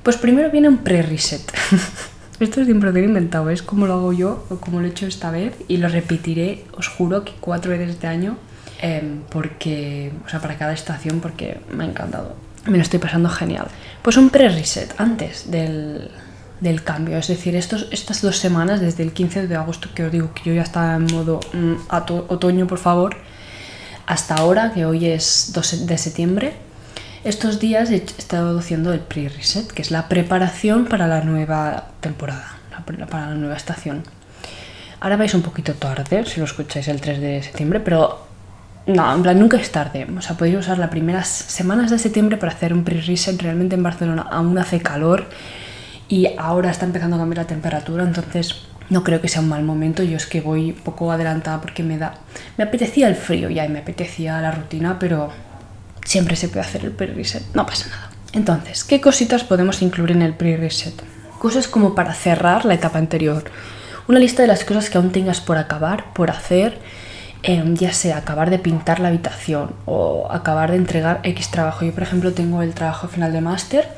Pues 0.02 0.16
primero 0.16 0.50
viene 0.50 0.70
un 0.70 0.78
pre-reset. 0.78 1.42
Esto 2.40 2.62
es 2.62 2.66
de 2.66 2.72
un 2.72 2.80
proceder 2.80 3.04
inventado, 3.04 3.50
es 3.50 3.60
como 3.60 3.86
lo 3.86 3.92
hago 3.92 4.14
yo 4.14 4.46
o 4.48 4.56
como 4.56 4.80
lo 4.80 4.86
he 4.86 4.90
hecho 4.90 5.06
esta 5.06 5.30
vez 5.30 5.54
y 5.68 5.76
lo 5.76 5.88
repetiré, 5.88 6.64
os 6.72 6.88
juro 6.88 7.22
que 7.22 7.32
cuatro 7.38 7.70
veces 7.70 7.90
este 7.90 8.06
año 8.06 8.38
Em, 8.80 9.22
porque, 9.30 10.12
o 10.26 10.28
sea, 10.28 10.40
para 10.40 10.56
cada 10.58 10.72
estación 10.72 11.20
porque 11.20 11.60
me 11.72 11.84
ha 11.84 11.86
encantado. 11.86 12.36
Me 12.66 12.76
lo 12.76 12.82
estoy 12.82 12.98
pasando 12.98 13.28
genial. 13.28 13.68
Pues 14.02 14.16
un 14.16 14.28
pre-reset 14.30 14.92
antes 14.98 15.50
del, 15.50 16.10
del, 16.60 16.82
cambio, 16.82 17.16
es 17.16 17.28
decir, 17.28 17.56
estos, 17.56 17.88
estas 17.90 18.20
dos 18.20 18.36
semanas, 18.38 18.80
desde 18.80 19.02
el 19.02 19.12
15 19.12 19.46
de 19.46 19.56
agosto, 19.56 19.88
que 19.94 20.04
os 20.04 20.12
digo 20.12 20.32
que 20.34 20.42
yo 20.44 20.54
ya 20.54 20.62
estaba 20.62 20.96
en 20.96 21.06
modo 21.06 21.40
mm, 21.52 21.74
otoño, 22.28 22.66
por 22.66 22.78
favor, 22.78 23.16
hasta 24.06 24.34
ahora, 24.34 24.72
que 24.72 24.84
hoy 24.84 25.06
es 25.06 25.50
2 25.54 25.86
de 25.86 25.98
septiembre, 25.98 26.54
estos 27.24 27.58
días 27.58 27.90
he 27.90 27.96
estado 27.96 28.58
haciendo 28.58 28.92
el 28.92 29.00
pre-reset, 29.00 29.66
que 29.72 29.82
es 29.82 29.90
la 29.90 30.08
preparación 30.08 30.84
para 30.84 31.08
la 31.08 31.22
nueva 31.22 31.88
temporada, 32.00 32.58
para 33.10 33.30
la 33.30 33.34
nueva 33.34 33.56
estación. 33.56 34.04
Ahora 35.00 35.16
vais 35.16 35.34
un 35.34 35.42
poquito 35.42 35.74
tarde, 35.74 36.24
si 36.24 36.40
lo 36.40 36.46
escucháis 36.46 36.88
el 36.88 37.00
3 37.00 37.20
de 37.20 37.42
septiembre, 37.42 37.80
pero 37.80 38.26
no, 38.86 39.14
en 39.14 39.22
plan, 39.22 39.38
nunca 39.38 39.56
es 39.56 39.72
tarde. 39.72 40.06
O 40.16 40.22
sea, 40.22 40.36
podéis 40.36 40.58
usar 40.58 40.78
las 40.78 40.90
primeras 40.90 41.26
semanas 41.26 41.90
de 41.90 41.98
septiembre 41.98 42.36
para 42.36 42.52
hacer 42.52 42.72
un 42.72 42.84
pre-reset. 42.84 43.40
Realmente 43.40 43.74
en 43.74 43.82
Barcelona 43.82 44.26
aún 44.30 44.56
hace 44.58 44.80
calor 44.80 45.26
y 46.08 46.28
ahora 46.38 46.70
está 46.70 46.86
empezando 46.86 47.16
a 47.16 47.18
cambiar 47.18 47.38
la 47.38 47.48
temperatura, 47.48 48.04
entonces 48.04 48.62
no 48.88 49.02
creo 49.02 49.20
que 49.20 49.26
sea 49.26 49.42
un 49.42 49.48
mal 49.48 49.64
momento. 49.64 50.04
Yo 50.04 50.16
es 50.16 50.26
que 50.26 50.40
voy 50.40 50.72
poco 50.72 51.10
adelantada 51.10 51.60
porque 51.60 51.82
me 51.82 51.98
da. 51.98 52.14
Me 52.56 52.64
apetecía 52.64 53.08
el 53.08 53.16
frío 53.16 53.50
ya 53.50 53.64
y 53.64 53.68
me 53.68 53.80
apetecía 53.80 54.40
la 54.40 54.52
rutina, 54.52 54.98
pero 55.00 55.30
siempre 56.04 56.36
se 56.36 56.48
puede 56.48 56.60
hacer 56.60 56.84
el 56.84 56.92
pre-reset. 56.92 57.42
No 57.54 57.66
pasa 57.66 57.88
nada. 57.88 58.10
Entonces, 58.32 58.84
¿qué 58.84 59.00
cositas 59.00 59.42
podemos 59.42 59.82
incluir 59.82 60.12
en 60.12 60.22
el 60.22 60.34
pre-reset? 60.34 60.94
Cosas 61.40 61.66
como 61.66 61.96
para 61.96 62.14
cerrar 62.14 62.64
la 62.64 62.74
etapa 62.74 62.98
anterior. 62.98 63.50
Una 64.06 64.20
lista 64.20 64.42
de 64.42 64.48
las 64.48 64.64
cosas 64.64 64.90
que 64.90 64.98
aún 64.98 65.10
tengas 65.10 65.40
por 65.40 65.58
acabar, 65.58 66.12
por 66.12 66.30
hacer 66.30 66.78
Em, 67.48 67.76
ya 67.76 67.92
sea 67.92 68.16
acabar 68.16 68.50
de 68.50 68.58
pintar 68.58 68.98
la 68.98 69.06
habitación 69.06 69.70
o 69.84 70.26
acabar 70.28 70.72
de 70.72 70.78
entregar 70.78 71.20
X 71.22 71.48
trabajo. 71.52 71.84
Yo, 71.84 71.92
por 71.92 72.02
ejemplo, 72.02 72.32
tengo 72.32 72.60
el 72.60 72.74
trabajo 72.74 73.06
final 73.06 73.32
de 73.32 73.40
máster 73.40 73.88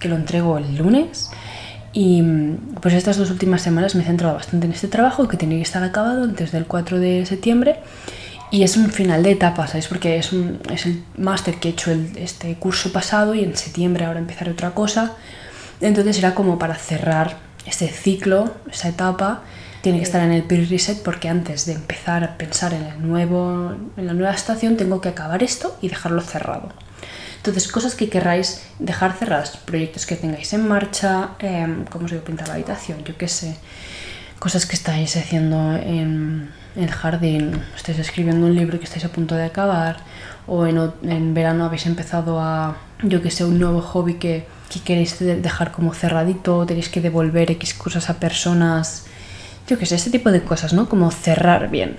que 0.00 0.08
lo 0.08 0.16
entrego 0.16 0.58
el 0.58 0.76
lunes 0.76 1.30
y 1.92 2.20
pues 2.82 2.94
estas 2.94 3.16
dos 3.16 3.30
últimas 3.30 3.62
semanas 3.62 3.94
me 3.94 4.02
he 4.02 4.04
centrado 4.04 4.34
bastante 4.34 4.66
en 4.66 4.72
este 4.72 4.88
trabajo 4.88 5.28
que 5.28 5.36
tiene 5.36 5.54
que 5.54 5.62
estar 5.62 5.84
acabado 5.84 6.24
antes 6.24 6.50
del 6.50 6.66
4 6.66 6.98
de 6.98 7.24
septiembre 7.26 7.76
y 8.50 8.64
es 8.64 8.76
un 8.76 8.90
final 8.90 9.22
de 9.22 9.30
etapa, 9.30 9.68
¿sabéis? 9.68 9.86
Porque 9.86 10.18
es, 10.18 10.32
un, 10.32 10.58
es 10.72 10.86
el 10.86 11.04
máster 11.16 11.60
que 11.60 11.68
he 11.68 11.70
hecho 11.70 11.92
el, 11.92 12.10
este 12.16 12.56
curso 12.56 12.90
pasado 12.92 13.36
y 13.36 13.44
en 13.44 13.56
septiembre 13.56 14.04
ahora 14.04 14.18
empezaré 14.18 14.50
otra 14.50 14.72
cosa. 14.72 15.12
Entonces 15.80 16.18
era 16.18 16.34
como 16.34 16.58
para 16.58 16.74
cerrar 16.74 17.36
este 17.66 17.86
ciclo, 17.86 18.52
esa 18.68 18.88
etapa 18.88 19.42
tiene 19.86 20.00
que 20.00 20.04
estar 20.04 20.22
en 20.24 20.32
el 20.32 20.42
pre-reset 20.42 21.00
porque 21.04 21.28
antes 21.28 21.64
de 21.64 21.72
empezar 21.72 22.24
a 22.24 22.36
pensar 22.36 22.74
en, 22.74 22.82
el 22.82 23.06
nuevo, 23.06 23.72
en 23.96 24.06
la 24.08 24.14
nueva 24.14 24.34
estación 24.34 24.76
tengo 24.76 25.00
que 25.00 25.08
acabar 25.08 25.44
esto 25.44 25.78
y 25.80 25.86
dejarlo 25.88 26.22
cerrado. 26.22 26.70
Entonces, 27.36 27.68
cosas 27.68 27.94
que 27.94 28.08
querráis 28.08 28.62
dejar 28.80 29.12
cerradas, 29.12 29.56
proyectos 29.58 30.04
que 30.04 30.16
tengáis 30.16 30.52
en 30.54 30.66
marcha, 30.66 31.36
eh, 31.38 31.84
cómo 31.88 32.08
se 32.08 32.16
pintar 32.16 32.48
la 32.48 32.54
habitación, 32.54 33.04
yo 33.04 33.16
qué 33.16 33.28
sé, 33.28 33.56
cosas 34.40 34.66
que 34.66 34.74
estáis 34.74 35.16
haciendo 35.16 35.76
en, 35.76 36.50
el 36.74 36.90
jardín, 36.90 37.62
estáis 37.76 38.00
escribiendo 38.00 38.44
un 38.44 38.56
libro 38.56 38.80
que 38.80 38.86
estáis 38.86 39.04
a 39.04 39.10
punto 39.10 39.36
de 39.36 39.44
acabar, 39.44 39.98
o 40.48 40.66
en, 40.66 40.78
en 41.04 41.32
verano 41.32 41.64
habéis 41.64 41.86
empezado 41.86 42.40
a, 42.40 42.76
yo 43.04 43.22
que 43.22 43.30
sé, 43.30 43.44
un 43.44 43.60
nuevo 43.60 43.82
hobby 43.82 44.14
que, 44.14 44.48
que 44.68 44.80
queréis 44.80 45.16
dejar 45.20 45.70
como 45.70 45.94
cerradito, 45.94 46.66
tenéis 46.66 46.88
que 46.88 47.00
devolver 47.00 47.52
X 47.52 47.72
cosas 47.74 48.10
a 48.10 48.14
personas 48.14 49.06
yo 49.66 49.78
qué 49.78 49.86
sé, 49.86 49.96
este 49.96 50.10
tipo 50.10 50.30
de 50.30 50.42
cosas, 50.42 50.72
¿no? 50.72 50.88
Como 50.88 51.10
cerrar 51.10 51.70
bien. 51.70 51.96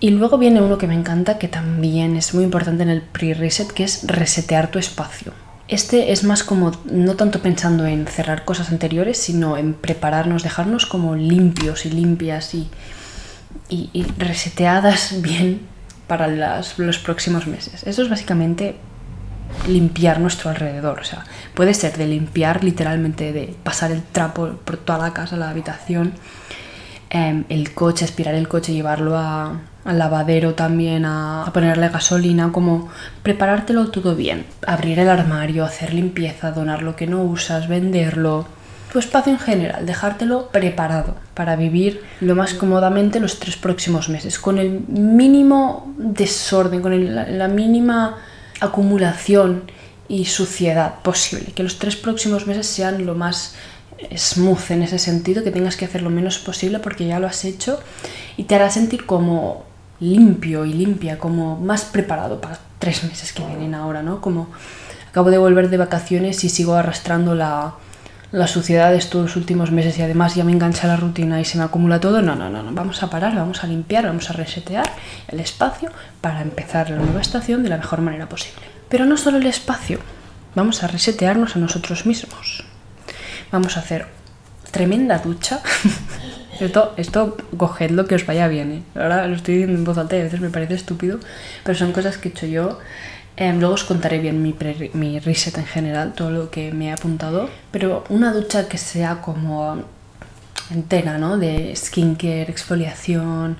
Y 0.00 0.10
luego 0.10 0.38
viene 0.38 0.60
uno 0.60 0.78
que 0.78 0.86
me 0.86 0.94
encanta, 0.94 1.38
que 1.38 1.48
también 1.48 2.16
es 2.16 2.32
muy 2.34 2.44
importante 2.44 2.82
en 2.84 2.88
el 2.88 3.02
pre-reset, 3.02 3.72
que 3.72 3.84
es 3.84 4.06
resetear 4.06 4.70
tu 4.70 4.78
espacio. 4.78 5.32
Este 5.66 6.12
es 6.12 6.24
más 6.24 6.44
como, 6.44 6.72
no 6.84 7.14
tanto 7.14 7.42
pensando 7.42 7.84
en 7.84 8.06
cerrar 8.06 8.44
cosas 8.44 8.70
anteriores, 8.70 9.18
sino 9.18 9.56
en 9.56 9.74
prepararnos, 9.74 10.42
dejarnos 10.42 10.86
como 10.86 11.14
limpios 11.14 11.84
y 11.84 11.90
limpias 11.90 12.54
y, 12.54 12.70
y, 13.68 14.06
reseteadas 14.16 15.16
bien 15.22 15.60
para 16.06 16.28
los 16.28 16.98
próximos 16.98 17.46
meses. 17.46 17.82
Eso 17.84 18.02
es 18.02 18.08
básicamente 18.08 18.76
limpiar 19.66 20.20
nuestro 20.20 20.48
alrededor. 20.50 21.00
O 21.00 21.04
sea, 21.04 21.24
puede 21.54 21.74
ser 21.74 21.98
de 21.98 22.06
limpiar 22.06 22.64
literalmente, 22.64 23.32
de 23.32 23.54
pasar 23.62 23.90
el 23.90 24.02
trapo 24.02 24.48
por 24.64 24.78
toda 24.78 24.98
la 24.98 25.12
casa, 25.12 25.36
la 25.36 25.50
habitación, 25.50 26.12
em, 27.10 27.44
el 27.48 27.74
coche, 27.74 28.04
aspirar 28.04 28.34
el 28.34 28.48
coche, 28.48 28.72
llevarlo 28.72 29.16
al 29.16 29.98
lavadero 29.98 30.54
también, 30.54 31.04
a, 31.04 31.50
ponerle 31.52 31.88
gasolina, 31.88 32.52
como 32.52 32.88
preparártelo 33.22 33.90
todo 33.90 34.14
bien. 34.14 34.46
Abrir 34.66 34.98
el 34.98 35.08
armario, 35.08 35.64
hacer 35.64 35.94
limpieza, 35.94 36.52
donar 36.52 36.82
lo 36.82 36.96
que 36.96 37.06
no 37.06 37.22
usas, 37.22 37.68
venderlo. 37.68 38.46
Tu 38.92 38.98
espacio 38.98 39.32
en 39.32 39.38
general, 39.38 39.84
dejártelo 39.84 40.48
preparado 40.48 41.14
para 41.34 41.56
vivir 41.56 42.02
lo 42.20 42.34
más 42.34 42.54
cómodamente 42.54 43.20
los 43.20 43.38
tres 43.38 43.56
próximos 43.56 44.08
meses, 44.08 44.38
con 44.38 44.58
el 44.58 44.80
mínimo 44.88 45.94
desorden, 45.98 46.80
con 46.80 47.38
la 47.38 47.48
mínima 47.48 48.16
acumulación 48.60 49.64
y 50.08 50.24
suciedad 50.24 51.00
posible. 51.02 51.52
Que 51.52 51.62
los 51.62 51.78
tres 51.78 51.96
próximos 51.96 52.46
meses 52.46 52.66
sean 52.66 53.04
lo 53.04 53.14
más 53.14 53.54
smooth 54.16 54.70
en 54.70 54.82
ese 54.82 54.98
sentido, 54.98 55.42
que 55.42 55.50
tengas 55.50 55.76
que 55.76 55.84
hacer 55.84 56.02
lo 56.02 56.10
menos 56.10 56.38
posible 56.38 56.78
porque 56.78 57.06
ya 57.06 57.18
lo 57.18 57.26
has 57.26 57.44
hecho 57.44 57.80
y 58.36 58.44
te 58.44 58.54
hará 58.54 58.70
sentir 58.70 59.06
como 59.06 59.64
limpio 60.00 60.64
y 60.64 60.72
limpia, 60.72 61.18
como 61.18 61.56
más 61.56 61.84
preparado 61.84 62.40
para 62.40 62.58
tres 62.78 63.02
meses 63.04 63.32
que 63.32 63.44
vienen 63.44 63.74
ahora, 63.74 64.02
¿no? 64.02 64.20
Como 64.20 64.48
acabo 65.08 65.30
de 65.30 65.38
volver 65.38 65.70
de 65.70 65.76
vacaciones 65.76 66.44
y 66.44 66.48
sigo 66.48 66.74
arrastrando 66.74 67.34
la, 67.34 67.74
la 68.30 68.46
suciedad 68.46 68.90
de 68.90 68.98
estos 68.98 69.36
últimos 69.36 69.72
meses 69.72 69.98
y 69.98 70.02
además 70.02 70.34
ya 70.34 70.44
me 70.44 70.52
engancha 70.52 70.86
la 70.86 70.96
rutina 70.96 71.40
y 71.40 71.44
se 71.44 71.58
me 71.58 71.64
acumula 71.64 71.98
todo. 71.98 72.22
No, 72.22 72.36
no, 72.36 72.48
no, 72.50 72.62
no, 72.62 72.72
vamos 72.72 73.02
a 73.02 73.10
parar, 73.10 73.34
vamos 73.34 73.64
a 73.64 73.66
limpiar, 73.66 74.04
vamos 74.04 74.30
a 74.30 74.34
resetear 74.34 74.86
el 75.28 75.40
espacio 75.40 75.90
para 76.20 76.42
empezar 76.42 76.90
la 76.90 76.98
nueva 76.98 77.20
estación 77.20 77.62
de 77.62 77.70
la 77.70 77.78
mejor 77.78 78.00
manera 78.00 78.28
posible. 78.28 78.62
Pero 78.88 79.06
no 79.06 79.16
solo 79.16 79.38
el 79.38 79.46
espacio, 79.46 79.98
vamos 80.54 80.82
a 80.82 80.86
resetearnos 80.86 81.56
a 81.56 81.58
nosotros 81.58 82.06
mismos. 82.06 82.67
Vamos 83.50 83.76
a 83.76 83.80
hacer 83.80 84.06
tremenda 84.70 85.18
ducha. 85.18 85.60
esto, 86.60 86.94
esto 86.96 87.36
cogedlo 87.56 88.06
que 88.06 88.14
os 88.14 88.26
vaya 88.26 88.48
bien. 88.48 88.72
¿eh? 88.72 88.82
Ahora 89.00 89.26
lo 89.26 89.36
estoy 89.36 89.54
diciendo 89.54 89.78
en 89.78 89.84
voz 89.84 89.98
alta 89.98 90.16
y 90.16 90.20
a 90.20 90.24
veces 90.24 90.40
me 90.40 90.50
parece 90.50 90.74
estúpido, 90.74 91.18
pero 91.64 91.78
son 91.78 91.92
cosas 91.92 92.18
que 92.18 92.28
he 92.28 92.32
hecho 92.32 92.46
yo. 92.46 92.78
Eh, 93.36 93.52
luego 93.52 93.74
os 93.74 93.84
contaré 93.84 94.18
bien 94.18 94.42
mi, 94.42 94.52
pre, 94.52 94.90
mi 94.94 95.20
reset 95.20 95.56
en 95.58 95.66
general, 95.66 96.12
todo 96.12 96.30
lo 96.30 96.50
que 96.50 96.72
me 96.72 96.88
he 96.88 96.92
apuntado. 96.92 97.48
Pero 97.70 98.04
una 98.08 98.32
ducha 98.32 98.68
que 98.68 98.78
sea 98.78 99.20
como 99.20 99.82
entera, 100.70 101.18
¿no? 101.18 101.38
De 101.38 101.74
skincare, 101.74 102.50
exfoliación, 102.50 103.56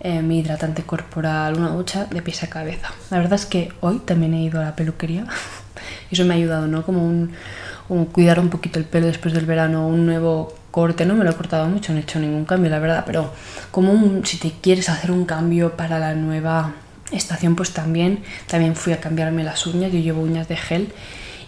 eh, 0.00 0.22
mi 0.22 0.38
hidratante 0.38 0.84
corporal, 0.84 1.56
una 1.56 1.70
ducha 1.70 2.04
de 2.04 2.22
pies 2.22 2.44
a 2.44 2.46
cabeza. 2.48 2.92
La 3.10 3.18
verdad 3.18 3.34
es 3.34 3.46
que 3.46 3.72
hoy 3.80 3.98
también 3.98 4.34
he 4.34 4.42
ido 4.42 4.60
a 4.60 4.64
la 4.64 4.76
peluquería 4.76 5.26
y 6.10 6.14
eso 6.14 6.24
me 6.24 6.34
ha 6.34 6.36
ayudado, 6.36 6.68
¿no? 6.68 6.84
Como 6.84 7.04
un, 7.04 7.32
un, 7.88 8.06
cuidar 8.06 8.40
un 8.40 8.48
poquito 8.48 8.78
el 8.78 8.84
pelo 8.84 9.06
después 9.06 9.34
del 9.34 9.46
verano, 9.46 9.86
un 9.86 10.06
nuevo 10.06 10.54
corte, 10.70 11.06
no 11.06 11.14
me 11.14 11.24
lo 11.24 11.30
he 11.30 11.34
cortado 11.34 11.68
mucho, 11.68 11.92
no 11.92 11.98
he 11.98 12.02
hecho 12.02 12.18
ningún 12.18 12.44
cambio, 12.44 12.70
la 12.70 12.78
verdad, 12.78 13.04
pero 13.06 13.32
como 13.70 14.24
si 14.24 14.36
te 14.38 14.52
quieres 14.60 14.88
hacer 14.88 15.10
un 15.10 15.24
cambio 15.24 15.76
para 15.76 15.98
la 15.98 16.14
nueva 16.14 16.74
estación, 17.10 17.56
pues 17.56 17.72
también, 17.72 18.22
también 18.46 18.76
fui 18.76 18.92
a 18.92 19.00
cambiarme 19.00 19.44
las 19.44 19.66
uñas, 19.66 19.92
yo 19.92 19.98
llevo 19.98 20.22
uñas 20.22 20.48
de 20.48 20.56
gel 20.56 20.92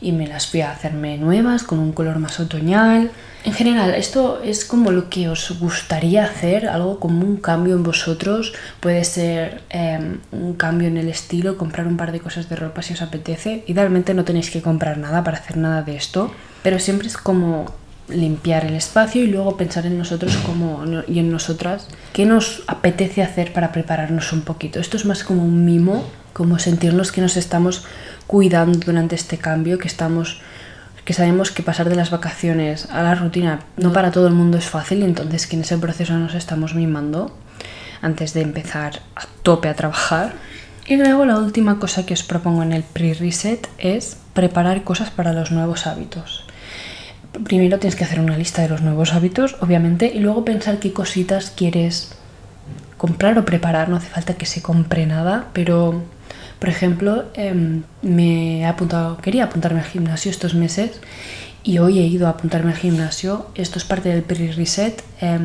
y 0.00 0.12
me 0.12 0.26
las 0.26 0.46
fui 0.46 0.60
a 0.60 0.70
hacerme 0.70 1.18
nuevas 1.18 1.62
con 1.62 1.78
un 1.78 1.92
color 1.92 2.18
más 2.18 2.40
otoñal. 2.40 3.10
En 3.42 3.54
general, 3.54 3.94
esto 3.94 4.40
es 4.42 4.64
como 4.64 4.90
lo 4.90 5.08
que 5.08 5.28
os 5.28 5.58
gustaría 5.58 6.24
hacer, 6.24 6.68
algo 6.68 7.00
como 7.00 7.22
un 7.22 7.38
cambio 7.38 7.74
en 7.74 7.82
vosotros. 7.82 8.52
Puede 8.80 9.04
ser 9.04 9.62
eh, 9.70 10.16
un 10.30 10.54
cambio 10.54 10.88
en 10.88 10.98
el 10.98 11.08
estilo, 11.08 11.56
comprar 11.56 11.86
un 11.86 11.96
par 11.96 12.12
de 12.12 12.20
cosas 12.20 12.48
de 12.48 12.56
ropa 12.56 12.82
si 12.82 12.92
os 12.92 13.02
apetece. 13.02 13.64
Idealmente 13.66 14.12
no 14.12 14.24
tenéis 14.24 14.50
que 14.50 14.60
comprar 14.60 14.98
nada 14.98 15.24
para 15.24 15.38
hacer 15.38 15.56
nada 15.56 15.82
de 15.82 15.96
esto, 15.96 16.32
pero 16.62 16.78
siempre 16.78 17.08
es 17.08 17.16
como 17.16 17.66
limpiar 18.10 18.64
el 18.64 18.74
espacio 18.74 19.22
y 19.22 19.28
luego 19.28 19.56
pensar 19.56 19.86
en 19.86 19.96
nosotros 19.96 20.36
como, 20.44 20.84
y 21.06 21.18
en 21.18 21.30
nosotras 21.30 21.86
qué 22.12 22.26
nos 22.26 22.62
apetece 22.66 23.22
hacer 23.22 23.52
para 23.52 23.72
prepararnos 23.72 24.32
un 24.32 24.42
poquito. 24.42 24.80
Esto 24.80 24.96
es 24.96 25.06
más 25.06 25.24
como 25.24 25.44
un 25.44 25.64
mimo, 25.64 26.04
como 26.32 26.58
sentirnos 26.58 27.12
que 27.12 27.20
nos 27.20 27.36
estamos 27.36 27.84
cuidando 28.30 28.78
durante 28.78 29.16
este 29.16 29.38
cambio, 29.38 29.76
que 29.76 29.88
estamos 29.88 30.40
que 31.04 31.14
sabemos 31.14 31.50
que 31.50 31.64
pasar 31.64 31.88
de 31.88 31.96
las 31.96 32.12
vacaciones 32.12 32.86
a 32.92 33.02
la 33.02 33.16
rutina 33.16 33.58
no 33.76 33.92
para 33.92 34.12
todo 34.12 34.28
el 34.28 34.34
mundo 34.34 34.56
es 34.56 34.66
fácil 34.66 35.02
entonces 35.02 35.48
que 35.48 35.56
en 35.56 35.62
ese 35.62 35.78
proceso 35.78 36.12
nos 36.16 36.34
estamos 36.34 36.76
mimando 36.76 37.34
antes 38.00 38.32
de 38.32 38.42
empezar 38.42 39.00
a 39.16 39.24
tope 39.42 39.68
a 39.68 39.74
trabajar. 39.74 40.34
Y 40.86 40.96
luego 40.96 41.24
la 41.24 41.38
última 41.38 41.80
cosa 41.80 42.06
que 42.06 42.14
os 42.14 42.22
propongo 42.22 42.62
en 42.62 42.72
el 42.72 42.84
pre-reset 42.84 43.68
es 43.78 44.16
preparar 44.32 44.84
cosas 44.84 45.10
para 45.10 45.32
los 45.32 45.50
nuevos 45.50 45.88
hábitos 45.88 46.44
primero 47.44 47.78
tienes 47.78 47.96
que 47.96 48.04
hacer 48.04 48.20
una 48.20 48.36
lista 48.36 48.62
de 48.62 48.68
los 48.68 48.82
nuevos 48.82 49.12
hábitos, 49.12 49.56
obviamente, 49.60 50.10
y 50.12 50.20
luego 50.20 50.44
pensar 50.44 50.78
qué 50.78 50.92
cositas 50.92 51.50
quieres 51.50 52.12
comprar 52.96 53.38
o 53.38 53.44
preparar. 53.44 53.88
No 53.88 53.96
hace 53.96 54.08
falta 54.08 54.34
que 54.34 54.46
se 54.46 54.62
compre 54.62 55.06
nada, 55.06 55.46
pero, 55.52 56.02
por 56.60 56.68
ejemplo, 56.68 57.24
eh, 57.34 57.80
me 58.02 58.74
quería 59.22 59.44
apuntarme 59.44 59.80
al 59.80 59.86
gimnasio 59.86 60.30
estos 60.30 60.54
meses 60.54 61.00
y 61.64 61.78
hoy 61.78 61.98
he 61.98 62.06
ido 62.06 62.26
a 62.26 62.30
apuntarme 62.30 62.72
al 62.72 62.76
gimnasio. 62.76 63.46
Esto 63.54 63.78
es 63.78 63.84
parte 63.84 64.10
del 64.10 64.22
pre-reset. 64.22 65.02
Eh, 65.22 65.38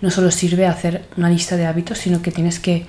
no 0.00 0.10
solo 0.12 0.30
sirve 0.30 0.66
hacer 0.66 1.02
una 1.16 1.28
lista 1.28 1.56
de 1.56 1.66
hábitos, 1.66 1.98
sino 1.98 2.22
que 2.22 2.30
tienes 2.30 2.60
que 2.60 2.86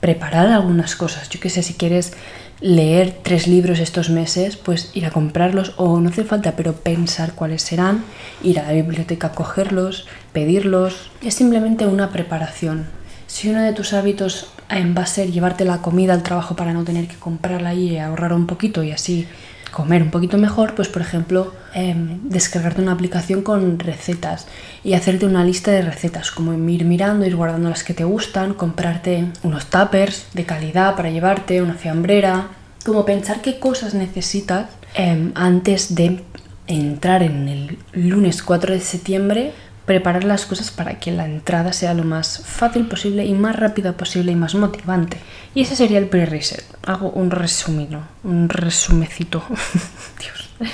preparar 0.00 0.48
algunas 0.48 0.94
cosas. 0.94 1.30
Yo 1.30 1.40
qué 1.40 1.48
sé, 1.48 1.62
si 1.62 1.72
quieres 1.72 2.12
leer 2.60 3.16
tres 3.22 3.46
libros 3.46 3.78
estos 3.78 4.10
meses, 4.10 4.58
pues 4.58 4.90
ir 4.92 5.06
a 5.06 5.10
comprarlos 5.10 5.72
o 5.78 6.00
no 6.00 6.10
hace 6.10 6.24
falta, 6.24 6.52
pero 6.52 6.74
pensar 6.74 7.32
cuáles 7.32 7.62
serán, 7.62 8.04
ir 8.42 8.60
a 8.60 8.64
la 8.64 8.72
biblioteca 8.72 9.32
cogerlos, 9.32 10.06
pedirlos. 10.34 11.10
Es 11.22 11.32
simplemente 11.32 11.86
una 11.86 12.10
preparación. 12.10 12.86
Si 13.26 13.48
uno 13.48 13.62
de 13.62 13.72
tus 13.72 13.94
hábitos 13.94 14.48
va 14.70 15.02
a 15.02 15.06
ser 15.06 15.30
llevarte 15.30 15.64
la 15.64 15.82
comida 15.82 16.14
al 16.14 16.22
trabajo 16.22 16.56
para 16.56 16.72
no 16.72 16.84
tener 16.84 17.08
que 17.08 17.16
comprarla 17.16 17.74
y 17.74 17.98
ahorrar 17.98 18.32
un 18.32 18.46
poquito 18.46 18.82
y 18.82 18.92
así 18.92 19.26
comer 19.70 20.02
un 20.02 20.10
poquito 20.10 20.36
mejor, 20.36 20.74
pues 20.74 20.88
por 20.88 21.02
ejemplo, 21.02 21.52
eh, 21.74 21.94
descargarte 22.24 22.82
una 22.82 22.92
aplicación 22.92 23.42
con 23.42 23.78
recetas 23.78 24.46
y 24.82 24.94
hacerte 24.94 25.26
una 25.26 25.44
lista 25.44 25.70
de 25.70 25.82
recetas, 25.82 26.30
como 26.30 26.52
ir 26.68 26.84
mirando, 26.84 27.26
ir 27.26 27.36
guardando 27.36 27.70
las 27.70 27.84
que 27.84 27.94
te 27.94 28.04
gustan, 28.04 28.54
comprarte 28.54 29.26
unos 29.42 29.66
tuppers 29.66 30.26
de 30.34 30.44
calidad 30.44 30.96
para 30.96 31.10
llevarte, 31.10 31.62
una 31.62 31.74
fiambrera, 31.74 32.48
como 32.84 33.04
pensar 33.04 33.42
qué 33.42 33.58
cosas 33.58 33.94
necesitas 33.94 34.66
eh, 34.96 35.30
antes 35.34 35.94
de 35.94 36.22
entrar 36.66 37.22
en 37.22 37.48
el 37.48 37.78
lunes 37.92 38.42
4 38.42 38.74
de 38.74 38.80
septiembre 38.80 39.52
preparar 39.90 40.22
las 40.22 40.46
cosas 40.46 40.70
para 40.70 41.00
que 41.00 41.10
la 41.10 41.24
entrada 41.24 41.72
sea 41.72 41.94
lo 41.94 42.04
más 42.04 42.44
fácil 42.46 42.86
posible 42.86 43.24
y 43.24 43.34
más 43.34 43.56
rápida 43.56 43.94
posible 43.94 44.30
y 44.30 44.36
más 44.36 44.54
motivante. 44.54 45.16
Y 45.52 45.62
ese 45.62 45.74
sería 45.74 45.98
el 45.98 46.06
pre-reset. 46.06 46.64
Hago 46.86 47.10
un 47.10 47.32
resumen, 47.32 47.98
un 48.22 48.48
resumecito. 48.48 49.42
Dios. 50.20 50.70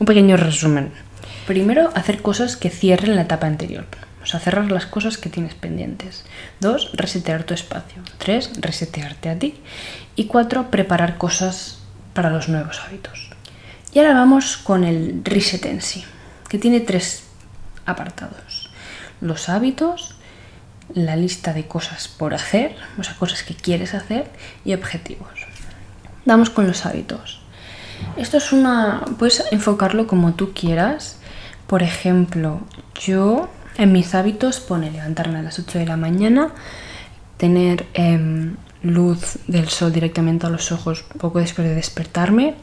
Un 0.00 0.06
pequeño 0.06 0.36
resumen. 0.36 0.90
Primero, 1.46 1.90
hacer 1.94 2.20
cosas 2.20 2.56
que 2.56 2.68
cierren 2.68 3.14
la 3.14 3.22
etapa 3.22 3.46
anterior. 3.46 3.86
O 4.24 4.26
sea, 4.26 4.40
cerrar 4.40 4.72
las 4.72 4.86
cosas 4.86 5.18
que 5.18 5.30
tienes 5.30 5.54
pendientes. 5.54 6.24
Dos, 6.58 6.90
resetear 6.94 7.44
tu 7.44 7.54
espacio. 7.54 8.02
Tres, 8.18 8.50
resetearte 8.60 9.28
a 9.28 9.38
ti. 9.38 9.54
Y 10.16 10.24
cuatro, 10.24 10.68
preparar 10.68 11.16
cosas 11.16 11.78
para 12.12 12.30
los 12.30 12.48
nuevos 12.48 12.80
hábitos. 12.84 13.30
Y 13.94 14.00
ahora 14.00 14.14
vamos 14.14 14.56
con 14.56 14.82
el 14.82 15.20
reset 15.22 15.64
en 15.66 15.80
sí, 15.80 16.04
que 16.48 16.58
tiene 16.58 16.80
tres 16.80 17.22
apartados. 17.86 18.47
Los 19.20 19.48
hábitos, 19.48 20.14
la 20.94 21.16
lista 21.16 21.52
de 21.52 21.66
cosas 21.66 22.08
por 22.08 22.34
hacer, 22.34 22.76
o 22.98 23.02
sea, 23.02 23.14
cosas 23.14 23.42
que 23.42 23.54
quieres 23.54 23.94
hacer 23.94 24.30
y 24.64 24.74
objetivos. 24.74 25.28
Vamos 26.24 26.50
con 26.50 26.66
los 26.66 26.86
hábitos. 26.86 27.40
Esto 28.16 28.36
es 28.36 28.52
una... 28.52 29.02
puedes 29.18 29.44
enfocarlo 29.50 30.06
como 30.06 30.34
tú 30.34 30.52
quieras. 30.52 31.18
Por 31.66 31.82
ejemplo, 31.82 32.60
yo 32.94 33.48
en 33.76 33.92
mis 33.92 34.14
hábitos 34.14 34.60
pone 34.60 34.90
levantarme 34.90 35.38
a 35.38 35.42
las 35.42 35.58
8 35.58 35.78
de 35.78 35.86
la 35.86 35.96
mañana, 35.96 36.50
tener 37.36 37.86
eh, 37.94 38.50
luz 38.82 39.38
del 39.46 39.68
sol 39.68 39.92
directamente 39.92 40.46
a 40.46 40.50
los 40.50 40.72
ojos 40.72 41.04
poco 41.18 41.38
después 41.38 41.66
de 41.68 41.74
despertarme, 41.74 42.54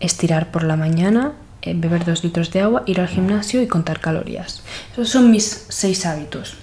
estirar 0.00 0.50
por 0.50 0.62
la 0.62 0.76
mañana, 0.76 1.32
beber 1.74 2.04
dos 2.04 2.24
litros 2.24 2.50
de 2.52 2.60
agua, 2.60 2.82
ir 2.86 3.00
al 3.00 3.08
gimnasio 3.08 3.62
y 3.62 3.66
contar 3.66 4.00
calorías. 4.00 4.62
Esos 4.92 5.08
son 5.08 5.30
mis 5.30 5.66
seis 5.68 6.06
hábitos. 6.06 6.56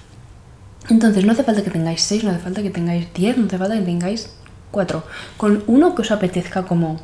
Entonces 0.89 1.25
no 1.25 1.31
hace 1.31 1.43
falta 1.43 1.63
que 1.63 1.71
tengáis 1.71 2.01
seis, 2.01 2.23
no 2.23 2.31
hace 2.31 2.39
falta 2.39 2.61
que 2.61 2.69
tengáis 2.69 3.07
diez, 3.13 3.37
no 3.37 3.45
hace 3.45 3.57
falta 3.57 3.75
que 3.75 3.83
tengáis 3.83 4.29
cuatro. 4.71 5.03
Con 5.37 5.63
uno 5.67 5.95
que 5.95 6.01
os 6.01 6.11
apetezca 6.11 6.63
como... 6.63 6.99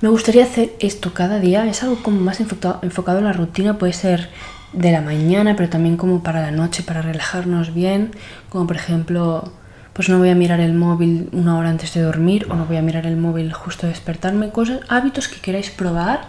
Me 0.00 0.08
gustaría 0.08 0.44
hacer 0.44 0.74
esto 0.78 1.12
cada 1.12 1.40
día, 1.40 1.66
es 1.66 1.82
algo 1.82 2.02
como 2.02 2.20
más 2.20 2.38
enfocado, 2.40 2.78
enfocado 2.82 3.18
en 3.18 3.24
la 3.24 3.32
rutina, 3.32 3.78
puede 3.78 3.92
ser 3.92 4.30
de 4.72 4.92
la 4.92 5.00
mañana, 5.00 5.56
pero 5.56 5.68
también 5.68 5.96
como 5.96 6.22
para 6.22 6.40
la 6.40 6.52
noche, 6.52 6.84
para 6.84 7.02
relajarnos 7.02 7.74
bien, 7.74 8.12
como 8.48 8.66
por 8.66 8.76
ejemplo 8.76 9.52
pues 9.98 10.08
no 10.08 10.18
voy 10.18 10.28
a 10.28 10.36
mirar 10.36 10.60
el 10.60 10.74
móvil 10.74 11.28
una 11.32 11.58
hora 11.58 11.70
antes 11.70 11.92
de 11.92 12.02
dormir 12.02 12.46
o 12.48 12.54
no 12.54 12.66
voy 12.66 12.76
a 12.76 12.82
mirar 12.82 13.04
el 13.04 13.16
móvil 13.16 13.52
justo 13.52 13.88
de 13.88 13.92
despertarme, 13.92 14.50
cosas, 14.50 14.78
hábitos 14.86 15.26
que 15.26 15.40
queráis 15.40 15.70
probar 15.70 16.20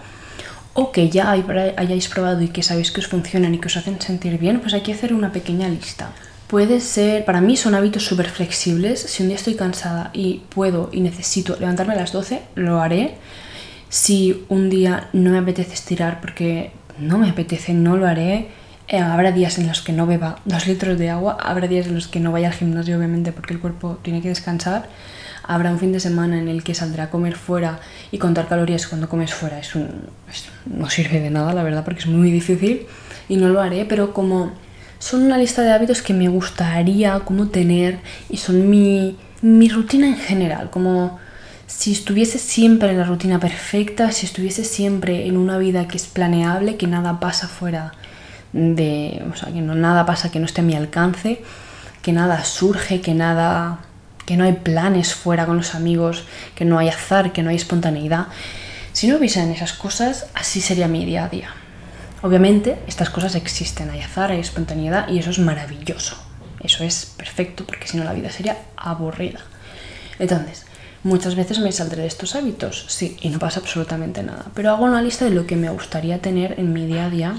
o 0.79 0.93
que 0.93 1.09
ya 1.09 1.31
hayáis 1.31 2.07
probado 2.07 2.41
y 2.41 2.47
que 2.47 2.63
sabéis 2.63 2.91
que 2.91 3.01
os 3.01 3.07
funcionan 3.07 3.53
y 3.53 3.59
que 3.59 3.67
os 3.67 3.75
hacen 3.75 3.99
sentir 3.99 4.37
bien, 4.37 4.61
pues 4.61 4.73
hay 4.73 4.79
que 4.79 4.93
hacer 4.93 5.13
una 5.13 5.33
pequeña 5.33 5.67
lista. 5.67 6.11
Puede 6.47 6.79
ser, 6.79 7.25
para 7.25 7.41
mí 7.41 7.57
son 7.57 7.75
hábitos 7.75 8.05
súper 8.05 8.29
flexibles. 8.29 9.01
Si 9.01 9.21
un 9.21 9.27
día 9.27 9.35
estoy 9.35 9.55
cansada 9.55 10.09
y 10.13 10.43
puedo 10.55 10.89
y 10.93 11.01
necesito 11.01 11.57
levantarme 11.59 11.93
a 11.95 11.97
las 11.97 12.13
12, 12.13 12.41
lo 12.55 12.79
haré. 12.79 13.15
Si 13.89 14.45
un 14.47 14.69
día 14.69 15.09
no 15.11 15.31
me 15.31 15.39
apetece 15.39 15.73
estirar 15.73 16.21
porque 16.21 16.71
no 16.97 17.17
me 17.17 17.29
apetece, 17.29 17.73
no 17.73 17.97
lo 17.97 18.07
haré. 18.07 18.47
Eh, 18.87 18.99
habrá 18.99 19.33
días 19.33 19.57
en 19.57 19.67
los 19.67 19.81
que 19.81 19.91
no 19.91 20.07
beba 20.07 20.39
dos 20.45 20.65
litros 20.65 20.97
de 20.97 21.09
agua, 21.09 21.37
habrá 21.41 21.67
días 21.67 21.87
en 21.87 21.95
los 21.95 22.07
que 22.07 22.21
no 22.21 22.31
vaya 22.31 22.47
al 22.47 22.53
gimnasio, 22.53 22.97
obviamente, 22.97 23.33
porque 23.33 23.53
el 23.53 23.59
cuerpo 23.59 23.99
tiene 24.01 24.21
que 24.21 24.29
descansar. 24.29 24.87
Habrá 25.51 25.71
un 25.71 25.79
fin 25.79 25.91
de 25.91 25.99
semana 25.99 26.37
en 26.37 26.47
el 26.47 26.61
que 26.61 26.75
saldré 26.75 27.01
a 27.01 27.09
comer 27.09 27.35
fuera 27.35 27.79
y 28.11 28.19
contar 28.19 28.47
calorías 28.47 28.85
cuando 28.85 29.09
comes 29.09 29.33
fuera. 29.33 29.57
Es 29.57 29.71
no 30.67 30.89
sirve 30.91 31.19
de 31.19 31.31
nada, 31.31 31.53
la 31.53 31.63
verdad, 31.63 31.83
porque 31.83 32.01
es 32.01 32.05
muy 32.05 32.29
difícil 32.29 32.85
y 33.27 33.37
no 33.37 33.49
lo 33.49 33.59
haré, 33.59 33.85
pero 33.85 34.13
como 34.13 34.51
son 34.99 35.23
una 35.23 35.39
lista 35.39 35.63
de 35.63 35.71
hábitos 35.71 36.03
que 36.03 36.13
me 36.13 36.27
gustaría 36.27 37.19
como 37.21 37.47
tener 37.47 37.97
y 38.29 38.37
son 38.37 38.69
mi, 38.69 39.17
mi 39.41 39.69
rutina 39.69 40.05
en 40.05 40.17
general, 40.17 40.69
como 40.69 41.17
si 41.65 41.93
estuviese 41.93 42.37
siempre 42.37 42.91
en 42.91 42.99
la 42.99 43.05
rutina 43.05 43.39
perfecta, 43.39 44.11
si 44.11 44.27
estuviese 44.27 44.63
siempre 44.63 45.25
en 45.25 45.35
una 45.35 45.57
vida 45.57 45.87
que 45.87 45.97
es 45.97 46.05
planeable, 46.05 46.75
que 46.75 46.85
nada 46.85 47.19
pasa 47.19 47.47
fuera 47.47 47.93
de, 48.53 49.23
o 49.33 49.35
sea, 49.35 49.51
que 49.51 49.61
no 49.61 49.73
nada 49.73 50.05
pasa 50.05 50.29
que 50.29 50.37
no 50.37 50.45
esté 50.45 50.61
a 50.61 50.63
mi 50.63 50.75
alcance, 50.75 51.41
que 52.03 52.13
nada 52.13 52.43
surge, 52.43 53.01
que 53.01 53.15
nada 53.15 53.79
que 54.29 54.37
no 54.37 54.43
hay 54.43 54.53
planes 54.53 55.15
fuera 55.15 55.47
con 55.47 55.57
los 55.57 55.73
amigos, 55.73 56.23
que 56.53 56.63
no 56.63 56.77
hay 56.77 56.87
azar, 56.87 57.33
que 57.33 57.41
no 57.41 57.49
hay 57.49 57.55
espontaneidad. 57.55 58.27
Si 58.93 59.07
no 59.07 59.17
hubiesen 59.17 59.49
esas 59.49 59.73
cosas, 59.73 60.27
así 60.35 60.61
sería 60.61 60.87
mi 60.87 61.03
día 61.03 61.25
a 61.25 61.29
día. 61.29 61.49
Obviamente, 62.21 62.77
estas 62.85 63.09
cosas 63.09 63.33
existen, 63.33 63.89
hay 63.89 64.01
azar, 64.01 64.29
hay 64.29 64.39
espontaneidad 64.39 65.09
y 65.09 65.17
eso 65.17 65.31
es 65.31 65.39
maravilloso. 65.39 66.15
Eso 66.63 66.83
es 66.83 67.07
perfecto 67.07 67.65
porque 67.65 67.87
si 67.87 67.97
no 67.97 68.03
la 68.03 68.13
vida 68.13 68.29
sería 68.29 68.55
aburrida. 68.77 69.39
Entonces, 70.19 70.67
muchas 71.01 71.33
veces 71.33 71.57
me 71.57 71.71
saldré 71.71 72.03
de 72.03 72.07
estos 72.07 72.35
hábitos, 72.35 72.85
sí, 72.87 73.17
y 73.21 73.29
no 73.29 73.39
pasa 73.39 73.61
absolutamente 73.61 74.21
nada. 74.21 74.45
Pero 74.53 74.69
hago 74.69 74.85
una 74.85 75.01
lista 75.01 75.25
de 75.25 75.31
lo 75.31 75.47
que 75.47 75.55
me 75.55 75.71
gustaría 75.71 76.21
tener 76.21 76.59
en 76.59 76.71
mi 76.71 76.85
día 76.85 77.05
a 77.05 77.09
día 77.09 77.33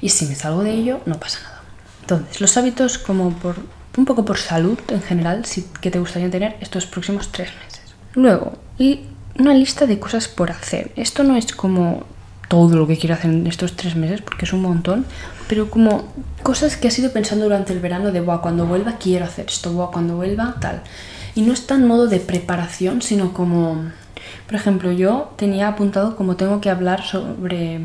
y 0.00 0.10
si 0.10 0.26
me 0.26 0.36
salgo 0.36 0.62
de 0.62 0.74
ello, 0.74 1.00
no 1.06 1.18
pasa 1.18 1.40
nada. 1.42 1.62
Entonces, 2.02 2.40
los 2.40 2.56
hábitos 2.56 2.98
como 2.98 3.32
por 3.32 3.56
un 3.96 4.04
poco 4.04 4.24
por 4.24 4.38
salud 4.38 4.78
en 4.88 5.02
general, 5.02 5.44
sí, 5.44 5.66
que 5.80 5.90
te 5.90 5.98
gustaría 5.98 6.30
tener 6.30 6.56
estos 6.60 6.86
próximos 6.86 7.30
tres 7.30 7.50
meses. 7.64 7.94
Luego, 8.14 8.52
y 8.78 9.00
una 9.38 9.54
lista 9.54 9.86
de 9.86 9.98
cosas 9.98 10.28
por 10.28 10.50
hacer. 10.50 10.92
Esto 10.96 11.24
no 11.24 11.36
es 11.36 11.52
como 11.52 12.04
todo 12.48 12.76
lo 12.76 12.86
que 12.86 12.96
quiero 12.96 13.14
hacer 13.14 13.30
en 13.30 13.46
estos 13.46 13.74
tres 13.74 13.96
meses, 13.96 14.22
porque 14.22 14.44
es 14.44 14.52
un 14.52 14.62
montón, 14.62 15.06
pero 15.48 15.70
como 15.70 16.12
cosas 16.42 16.76
que 16.76 16.88
has 16.88 16.98
ido 16.98 17.12
pensando 17.12 17.44
durante 17.44 17.72
el 17.72 17.80
verano 17.80 18.12
de, 18.12 18.20
Buah, 18.20 18.40
cuando 18.40 18.66
vuelva 18.66 18.96
quiero 18.98 19.24
hacer 19.24 19.46
esto, 19.48 19.72
Buah, 19.72 19.90
cuando 19.90 20.16
vuelva 20.16 20.56
tal. 20.60 20.82
Y 21.34 21.42
no 21.42 21.52
está 21.52 21.74
en 21.74 21.86
modo 21.86 22.06
de 22.06 22.20
preparación, 22.20 23.02
sino 23.02 23.32
como, 23.32 23.86
por 24.46 24.54
ejemplo, 24.54 24.92
yo 24.92 25.32
tenía 25.36 25.68
apuntado 25.68 26.16
como 26.16 26.36
tengo 26.36 26.60
que 26.60 26.70
hablar 26.70 27.02
sobre, 27.02 27.80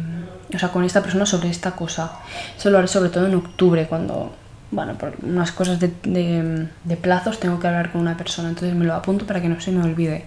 o 0.53 0.59
sea, 0.59 0.69
con 0.69 0.83
esta 0.83 1.01
persona 1.01 1.25
sobre 1.25 1.49
esta 1.49 1.71
cosa. 1.71 2.19
Eso 2.57 2.69
lo 2.69 2.77
haré 2.77 2.87
sobre 2.87 3.09
todo 3.09 3.25
en 3.25 3.35
octubre, 3.35 3.87
cuando, 3.87 4.33
bueno, 4.71 4.97
por 4.97 5.13
unas 5.23 5.51
cosas 5.51 5.79
de, 5.79 5.91
de, 6.03 6.97
plazos 6.97 7.39
tengo 7.39 7.59
que 7.59 7.67
hablar 7.67 7.91
con 7.91 8.01
una 8.01 8.17
persona, 8.17 8.49
entonces 8.49 8.75
me 8.75 8.85
lo 8.85 8.93
apunto 8.93 9.25
para 9.25 9.41
que 9.41 9.49
no 9.49 9.59
se 9.59 9.71
me 9.71 9.83
olvide. 9.83 10.25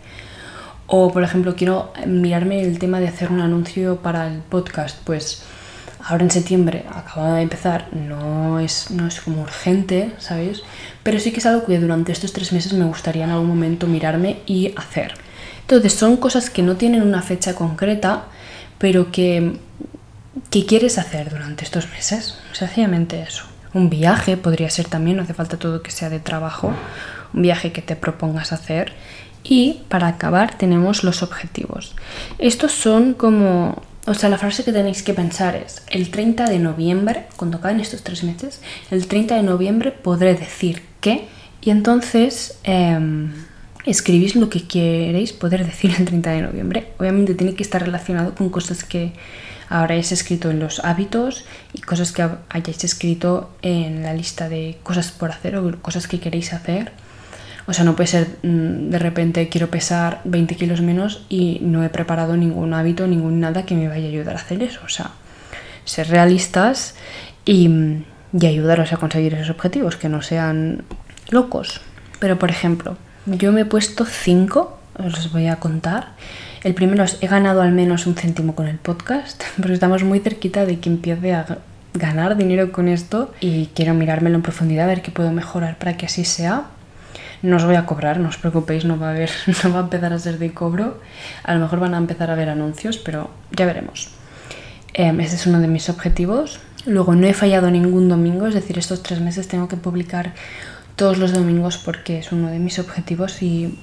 O, 0.87 1.13
por 1.13 1.23
ejemplo, 1.23 1.55
quiero 1.55 1.93
mirarme 2.07 2.61
el 2.63 2.79
tema 2.79 3.01
de 3.01 3.09
hacer 3.09 3.31
un 3.31 3.41
anuncio 3.41 3.97
para 3.99 4.26
el 4.26 4.41
podcast. 4.41 4.99
Pues 5.05 5.43
ahora 6.05 6.25
en 6.25 6.31
septiembre 6.31 6.85
acaba 6.93 7.37
de 7.37 7.43
empezar, 7.43 7.89
no 7.95 8.59
es, 8.59 8.91
no 8.91 9.07
es 9.07 9.21
como 9.21 9.43
urgente, 9.43 10.13
¿sabéis? 10.19 10.63
Pero 11.02 11.21
sí 11.21 11.33
que 11.33 11.39
es 11.39 11.47
algo 11.47 11.65
que 11.65 11.78
durante 11.78 12.13
estos 12.13 12.33
tres 12.33 12.52
meses 12.52 12.73
me 12.73 12.85
gustaría 12.85 13.25
en 13.25 13.31
algún 13.31 13.49
momento 13.49 13.87
mirarme 13.87 14.41
y 14.47 14.75
hacer. 14.76 15.15
Entonces 15.61 15.95
son 15.95 16.17
cosas 16.17 16.50
que 16.50 16.63
no 16.63 16.76
tienen 16.76 17.02
una 17.02 17.23
fecha 17.23 17.55
concreta, 17.55 18.25
pero 18.78 19.13
que, 19.13 19.57
que 20.50 20.67
quieres 20.67 20.99
hacer 20.99 21.31
durante 21.31 21.65
estos 21.65 21.89
meses. 21.89 22.37
Sencillamente 22.52 23.23
eso. 23.23 23.51
Un 23.75 23.91
viaje 23.91 24.37
podría 24.37 24.71
ser 24.71 24.89
también, 24.89 25.17
no 25.17 25.23
hace 25.23 25.35
falta 25.35 25.58
todo 25.58 25.82
que 25.82 25.91
sea 25.91 26.11
de 26.11 26.21
trabajo. 26.21 26.73
Un 27.32 27.43
viaje 27.43 27.73
que 27.73 27.82
te 27.82 27.97
propongas 27.97 28.52
hacer 28.52 28.93
y 29.45 29.82
para 29.89 30.08
acabar 30.08 30.56
tenemos 30.56 31.04
los 31.04 31.23
objetivos. 31.23 31.95
Estos 32.39 32.73
son 32.73 33.15
como, 33.15 33.82
o 34.06 34.15
sea, 34.15 34.28
la 34.28 34.39
frase 34.39 34.65
que 34.65 34.73
tenéis 34.73 35.02
que 35.02 35.15
pensar 35.15 35.56
es, 35.56 35.82
el 35.91 36.11
30 36.11 36.45
de 36.45 36.58
noviembre, 36.58 37.26
cuando 37.37 37.58
acaben 37.58 37.80
estos 37.80 38.02
tres 38.02 38.23
meses, 38.25 38.61
el 38.91 39.06
30 39.06 39.37
de 39.37 39.43
noviembre 39.43 39.91
podré 39.91 40.35
decir 40.35 40.82
que, 41.00 41.26
y 41.61 41.71
entonces 41.71 42.58
em, 42.65 43.32
escribís 43.84 44.36
lo 44.36 44.49
que 44.49 44.66
queréis 44.66 45.32
poder 45.32 45.66
decir 45.66 45.95
el 45.99 46.04
30 46.04 46.30
de 46.30 46.42
noviembre. 46.42 46.88
Obviamente 46.99 47.34
tiene 47.34 47.54
que 47.54 47.62
estar 47.62 47.82
relacionado 47.82 48.34
con 48.34 48.50
cosas 48.50 48.84
que 48.84 49.12
habréis 49.68 50.12
escrito 50.12 50.50
en 50.50 50.60
los 50.60 50.84
hábitos 50.84 51.45
y 51.73 51.80
cosas 51.80 52.12
que 52.12 52.28
hayáis 52.50 52.84
escrito 52.84 53.50
en 53.62 54.02
la 54.02 54.14
lista 54.14 54.49
de 54.49 54.78
cosas 54.82 55.10
por 55.10 55.30
hacer 55.30 55.56
o 55.56 55.80
cosas 55.80 56.06
que 56.06 56.21
queréis 56.21 56.52
hacer 56.52 56.92
o 57.66 57.73
sea, 57.73 57.84
no 57.84 57.95
puede 57.95 58.08
ser 58.08 58.38
mm, 58.42 58.90
de 58.90 58.99
repente 58.99 59.49
quiero 59.49 59.68
pesar 59.71 60.21
20 60.25 60.56
kilos 60.56 60.80
menos 60.80 61.25
y 61.28 61.58
no 61.62 61.84
he 61.84 61.88
preparado 61.88 62.36
ningún 62.36 62.75
hábito, 62.75 63.06
ningún 63.06 63.40
nada 63.40 63.64
que 63.64 63.75
me 63.75 63.88
vaya 63.88 64.06
a 64.06 64.08
ayudar 64.08 64.36
a 64.36 64.40
hacer 64.40 64.62
eso. 64.62 64.80
O 64.84 64.88
sea, 64.88 65.12
ser 65.84 66.08
realistas 66.08 66.95
y, 67.45 67.68
mm, 67.68 68.04
y 68.40 68.47
ayudaros 68.47 68.92
a 68.92 68.97
conseguir 68.97 69.34
esos 69.34 69.50
objetivos, 69.50 69.97
que 69.97 70.08
no 70.08 70.23
sean 70.23 70.84
locos. 71.30 71.80
Pero, 72.18 72.38
por 72.38 72.50
ejemplo, 72.50 72.97
yo 73.26 73.52
me 73.52 73.63
he 73.63 73.65
puesto 73.65 74.04
5, 74.04 74.78
os 74.99 75.32
voy 75.32 75.47
a 75.47 75.56
contar. 75.56 76.08
El 76.63 76.75
primero 76.75 77.04
es, 77.04 77.19
he 77.21 77.26
ganado 77.26 77.63
al 77.63 77.73
menos 77.73 78.06
un 78.06 78.15
céntimo 78.15 78.54
con 78.54 78.69
el 78.69 78.78
podcast, 78.78 79.43
porque 79.56 79.75
estamos 79.75 80.02
muy 80.04 80.21
cerquita 80.21 80.67
de 80.67 80.78
que 80.80 80.89
empiece 80.89 81.35
a 81.35 81.58
ganar 81.95 82.37
dinero 82.37 82.73
con 82.73 82.89
esto 82.89 83.32
y 83.41 83.67
quiero 83.75 83.95
mirármelo 83.95 84.37
en 84.37 84.43
profundidad, 84.43 84.85
a 84.85 84.89
ver 84.89 85.02
qué 85.02 85.11
puedo 85.11 85.30
mejorar 85.30 85.78
para 85.78 85.97
que 85.97 86.06
así 86.06 86.25
sea. 86.25 86.65
No 87.43 87.56
os 87.56 87.65
voy 87.65 87.75
a 87.75 87.87
cobrar, 87.87 88.21
no 88.21 88.28
os 88.28 88.39
preocupéis, 88.39 88.85
no 88.85 88.99
va 88.99 89.08
a, 89.08 89.11
haber, 89.11 89.30
no 89.65 89.73
va 89.73 89.80
a 89.80 89.82
empezar 89.82 90.13
a 90.13 90.19
ser 90.19 90.39
de 90.39 90.52
cobro. 90.52 91.00
A 91.43 91.54
lo 91.54 91.61
mejor 91.61 91.80
van 91.80 91.95
a 91.95 91.99
empezar 91.99 92.30
a 92.30 92.35
haber 92.35 92.49
anuncios, 92.49 92.99
pero 92.99 93.30
ya 93.50 93.67
veremos. 93.67 94.11
Eh, 94.95 95.13
ese 95.21 95.37
es 95.37 95.47
uno 95.47 95.61
de 95.61 95.69
mis 95.69 95.89
objetivos. 95.89 96.61
Luego, 96.87 97.15
no 97.15 97.26
he 97.26 97.35
fallado 97.35 97.71
ningún 97.71 98.08
domingo, 98.08 98.47
es 98.47 98.54
decir, 98.54 98.78
estos 98.78 99.02
tres 99.02 99.21
meses 99.21 99.47
tengo 99.47 99.69
que 99.69 99.76
publicar 99.76 100.35
todos 100.97 101.19
los 101.19 101.33
domingos 101.33 101.78
porque 101.78 102.19
es 102.19 102.33
uno 102.33 102.49
de 102.49 102.59
mis 102.59 102.78
objetivos 102.78 103.43
y 103.43 103.78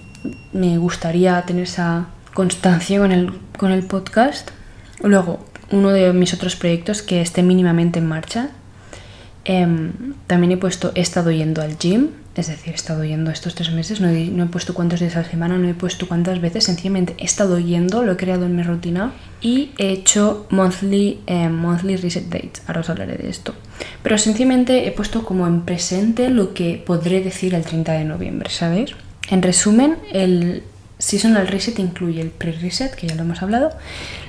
me 0.54 0.78
gustaría 0.78 1.42
tener 1.44 1.64
esa 1.64 2.08
constancia 2.34 3.00
con 3.00 3.12
el, 3.12 3.40
con 3.58 3.72
el 3.72 3.84
podcast. 3.84 4.52
Luego, 5.02 5.46
uno 5.72 5.90
de 5.92 6.14
mis 6.14 6.34
otros 6.34 6.56
proyectos 6.56 7.02
que 7.02 7.22
esté 7.22 7.44
mínimamente 7.44 8.00
en 8.00 8.08
marcha. 8.08 8.50
Em, 9.46 10.14
también 10.28 10.52
he 10.52 10.58
puesto, 10.58 10.92
he 10.96 11.02
estado 11.02 11.32
yendo 11.32 11.62
al 11.62 11.78
gym, 11.78 12.10
es 12.40 12.48
decir, 12.48 12.74
he 12.74 12.76
estado 12.76 13.04
yendo 13.04 13.32
estos 13.32 13.56
tres 13.56 13.72
meses, 13.72 14.02
no 14.02 14.10
he, 14.10 14.48
puesto 14.48 14.74
cuántos 14.74 15.00
días 15.00 15.16
a 15.16 15.22
la 15.22 15.30
semana, 15.30 15.58
no 15.58 15.68
he 15.68 15.74
puesto 15.74 16.08
cuántas 16.08 16.40
veces, 16.42 16.64
sencillamente 16.64 17.16
he 17.18 17.26
estado 17.26 17.60
yendo, 17.60 18.04
lo 18.04 18.14
he 18.14 18.18
creado 18.18 18.46
en 18.46 18.56
mi 18.56 18.64
rutina 18.64 19.14
y 19.42 19.72
he 19.78 19.90
hecho 19.90 20.48
monthly, 20.50 21.20
eh, 21.28 21.50
monthly 21.50 21.98
reset 21.98 22.26
dates, 22.26 22.62
ahora 22.68 22.82
os 22.82 22.90
hablaré 22.90 23.18
de 23.18 23.30
esto. 23.30 23.54
Pero 24.02 24.18
sencillamente 24.18 24.88
he 24.88 24.92
puesto 24.92 25.24
como 25.24 25.48
en 25.48 25.62
presente 25.62 26.30
lo 26.30 26.54
que 26.54 26.82
podré 26.84 27.22
decir 27.22 27.54
el 27.54 27.64
30 27.64 27.94
de 27.94 28.06
noviembre, 28.06 28.50
¿sabéis? 28.50 28.96
En 29.30 29.42
resumen, 29.42 29.98
el 30.12 30.64
seasonal 30.98 31.48
reset 31.48 31.80
incluye 31.80 32.22
el 32.22 32.32
pre-reset, 32.32 32.96
que 32.96 33.08
ya 33.08 33.16
lo 33.16 33.22
hemos 33.22 33.42
hablado, 33.42 33.72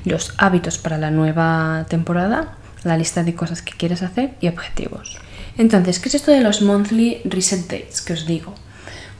los 0.04 0.34
hábitos 0.38 0.78
para 0.78 0.98
la 0.98 1.10
nueva 1.10 1.86
temporada, 1.88 2.56
la 2.84 2.96
lista 2.96 3.22
de 3.22 3.34
cosas 3.34 3.62
que 3.62 3.72
quieres 3.72 4.02
hacer 4.02 4.34
y 4.40 4.48
objetivos. 4.48 5.18
Entonces, 5.60 5.98
¿qué 5.98 6.08
es 6.08 6.14
esto 6.14 6.30
de 6.30 6.40
los 6.40 6.62
monthly 6.62 7.20
reset 7.24 7.68
dates 7.68 8.00
que 8.00 8.14
os 8.14 8.24
digo? 8.24 8.54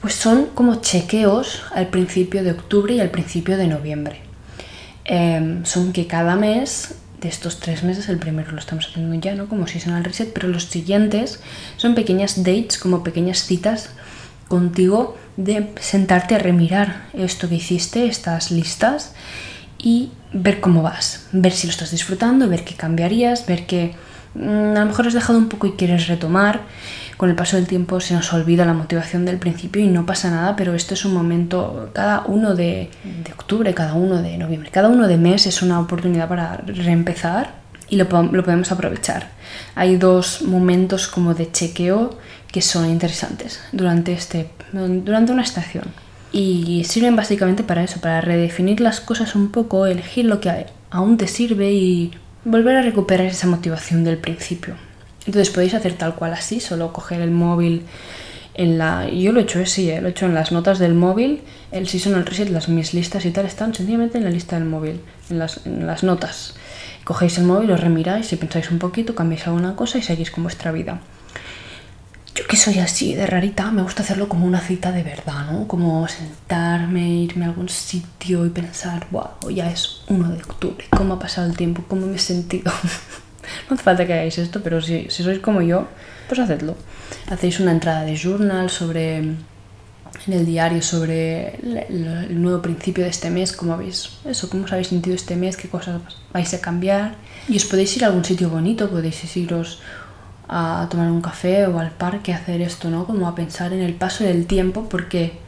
Pues 0.01 0.15
son 0.15 0.47
como 0.55 0.77
chequeos 0.77 1.65
al 1.75 1.89
principio 1.89 2.43
de 2.43 2.53
octubre 2.53 2.95
y 2.95 3.01
al 3.01 3.11
principio 3.11 3.59
de 3.59 3.67
noviembre. 3.67 4.21
Em, 5.05 5.67
son 5.67 5.93
que 5.93 6.07
cada 6.07 6.37
mes 6.37 6.95
de 7.21 7.29
estos 7.29 7.61
tres 7.61 7.83
meses, 7.83 8.09
el 8.09 8.19
primero 8.19 8.53
lo 8.53 8.59
estamos 8.59 8.87
haciendo 8.87 9.15
ya, 9.17 9.35
¿no? 9.35 9.51
Como 9.51 9.67
seasonal 9.67 10.03
reset, 10.03 10.33
pero 10.33 10.49
los 10.49 10.65
siguientes 10.65 11.41
son 11.77 11.95
pequeñas 11.95 12.43
dates, 12.43 12.79
como 12.79 13.05
pequeñas 13.05 13.45
citas 13.45 13.91
contigo 14.49 15.19
de 15.37 15.75
sentarte 15.79 16.37
a 16.37 16.39
remirar 16.39 17.03
esto 17.13 17.51
que 17.51 17.57
hiciste, 17.57 18.07
estas 18.07 18.51
listas 18.51 19.13
y 19.77 20.09
ver 20.33 20.63
cómo 20.63 20.81
vas, 20.81 21.27
ver 21.33 21.53
si 21.53 21.67
lo 21.67 21.73
estás 21.73 21.91
disfrutando, 21.91 22.49
ver 22.49 22.65
qué 22.65 22.77
cambiarías, 22.77 23.45
ver 23.45 23.67
qué 23.67 23.93
a 24.35 24.81
lo 24.81 24.87
mejor 24.87 25.07
has 25.07 25.15
dejado 25.15 25.39
un 25.39 25.49
poco 25.49 25.67
y 25.67 25.73
quieres 25.73 26.07
retomar, 26.07 26.61
con 27.17 27.29
el 27.29 27.37
paso 27.37 27.57
del 27.57 27.67
tiempo 27.67 28.01
se 28.01 28.15
nos 28.15 28.33
olvida 28.33 28.65
la 28.65 28.73
motivación 28.73 29.25
del 29.25 29.39
principio 29.39 29.83
y 29.83 29.89
no 29.89 30.07
pasa 30.07 30.31
nada, 30.31 30.57
pero 30.57 30.75
esto 30.75 30.95
es 30.95 31.05
un 31.05 31.13
momento, 31.13 31.91
cada 31.93 32.23
uno 32.27 32.55
de, 32.55 32.91
de 33.05 33.33
octubre, 33.33 33.75
cada 33.75 33.95
uno 33.95 34.23
de 34.23 34.39
noviembre, 34.39 34.71
cada 34.71 34.89
uno 34.89 35.07
de 35.07 35.19
mes 35.19 35.47
es 35.47 35.63
una 35.63 35.81
oportunidad 35.81 36.29
para 36.29 36.57
reempezar 36.59 37.61
y 37.91 37.97
lo, 37.97 38.05
lo 38.05 38.45
podemos 38.45 38.73
aprovechar. 38.73 39.29
Hay 39.75 39.97
dos 39.97 40.43
momentos 40.43 41.09
como 41.09 41.35
de 41.35 41.51
chequeo 41.51 42.17
que 42.51 42.63
son 42.63 42.89
interesantes 42.89 43.61
durante, 43.73 44.13
este, 44.13 44.51
durante 44.73 45.33
una 45.33 45.43
estación. 45.43 45.85
Y 46.33 46.85
sirven 46.85 47.17
básicamente 47.17 47.65
para 47.65 47.83
eso, 47.83 48.01
para 48.01 48.21
redefinir 48.21 48.81
las 48.81 49.01
cosas 49.01 49.35
un 49.35 49.51
poco, 49.51 49.87
elegir 49.87 50.25
lo 50.25 50.41
que 50.41 50.67
aún 50.91 51.17
te 51.17 51.27
sirve 51.27 51.73
y 51.73 52.13
volver 52.45 52.77
a 52.77 52.83
recuperar 52.83 53.27
esa 53.27 53.47
motivación 53.47 54.05
del 54.05 54.19
principio. 54.19 54.75
Entonces 55.27 55.51
podéis 55.51 55.75
hacer 55.75 55.95
tal 55.95 56.15
cual 56.15 56.33
así, 56.33 56.61
solo 56.61 56.93
coger 56.93 57.21
el 57.21 57.31
móvil 57.31 57.85
en 58.55 58.79
la... 58.79 59.09
Yo 59.09 59.33
lo 59.33 59.41
he 59.41 59.43
hecho 59.43 59.61
así, 59.61 59.91
¿eh? 59.91 60.01
lo 60.01 60.09
he 60.09 60.11
hecho 60.11 60.27
en 60.27 60.35
las 60.35 60.51
notas 60.51 60.79
del 60.79 60.95
móvil, 60.95 61.43
el 61.71 61.89
seasonal 61.89 62.27
reset, 62.27 62.49
las 62.49 62.69
mis 62.69 62.95
listas 62.95 63.25
y 63.27 63.31
tal 63.31 63.47
están 63.47 63.75
sencillamente 63.75 64.19
en 64.19 64.25
la 64.25 64.31
lista 64.31 64.57
del 64.57 64.65
móvil, 64.65 65.01
en 65.29 65.39
las, 65.39 65.67
en 65.67 65.87
las 65.87 66.03
notas. 66.03 66.55
Cogéis 67.05 67.39
el 67.39 67.45
móvil, 67.45 67.71
os 67.71 67.81
remiráis, 67.81 68.33
y 68.33 68.37
pensáis 68.37 68.71
un 68.71 68.79
poquito, 68.79 69.15
cambiáis 69.15 69.47
alguna 69.47 69.77
cosa 69.77 69.99
y 69.99 70.03
seguís 70.03 70.31
con 70.31 70.45
vuestra 70.45 70.73
vida. 70.73 71.01
Yo 72.41 72.47
que 72.47 72.57
soy 72.57 72.79
así 72.79 73.15
de 73.15 73.27
rarita, 73.27 73.71
me 73.71 73.83
gusta 73.83 74.03
hacerlo 74.03 74.27
como 74.27 74.47
una 74.47 74.63
cita 74.63 74.93
de 74.93 75.03
verdad, 75.03 75.51
¿no? 75.51 75.69
Como 75.69 76.09
sentarme, 76.09 77.07
irme 77.07 77.45
a 77.45 77.49
algún 77.49 77.69
sitio 77.69 78.47
y 78.47 78.49
pensar, 78.49 79.09
wow, 79.11 79.51
ya 79.51 79.71
es 79.71 80.01
1 80.09 80.31
de 80.31 80.43
octubre, 80.43 80.87
¿cómo 80.89 81.15
ha 81.15 81.19
pasado 81.19 81.47
el 81.51 81.55
tiempo? 81.55 81.85
¿Cómo 81.87 82.07
me 82.07 82.17
he 82.17 82.19
sentido? 82.19 82.73
no 83.69 83.75
hace 83.75 83.83
falta 83.83 84.07
que 84.07 84.15
hagáis 84.15 84.39
esto, 84.39 84.63
pero 84.63 84.81
si, 84.81 85.11
si 85.11 85.23
sois 85.23 85.41
como 85.41 85.61
yo, 85.61 85.89
pues 86.29 86.41
hacedlo. 86.41 86.77
Hacéis 87.29 87.61
una 87.61 87.73
entrada 87.73 88.05
de 88.05 88.17
journal 88.17 88.71
sobre 88.71 89.19
en 90.27 90.33
el 90.33 90.47
diario 90.47 90.81
sobre 90.83 91.57
el, 91.57 91.77
el, 91.89 92.43
nuevo 92.43 92.63
principio 92.63 93.05
de 93.05 93.11
este 93.11 93.31
mes, 93.31 93.53
cómo 93.53 93.75
habéis, 93.75 94.11
eso, 94.25 94.49
cómo 94.49 94.65
os 94.65 94.73
habéis 94.73 94.89
sentido 94.89 95.15
este 95.15 95.37
mes, 95.37 95.59
qué 95.59 95.69
cosas 95.69 96.01
vais 96.33 96.55
a 96.55 96.61
cambiar. 96.61 97.17
Y 97.49 97.57
os 97.57 97.65
podéis 97.65 97.97
ir 97.97 98.05
a 98.05 98.09
algún 98.09 98.25
sitio 98.25 98.49
bonito, 98.49 98.89
podéis 98.89 99.37
iros 99.37 99.81
a 100.53 100.89
tomar 100.91 101.09
un 101.13 101.23
café 101.23 101.67
o 101.69 101.79
al 101.79 101.93
parque 101.93 102.33
a 102.33 102.37
hacer 102.37 102.61
esto, 102.61 102.91
¿no? 102.91 103.07
Como 103.07 103.29
a 103.29 103.37
pensar 103.37 103.73
en 103.73 103.81
el 103.81 103.95
paso 103.95 104.25
del 104.25 104.47
tiempo, 104.47 104.89
porque 104.89 105.39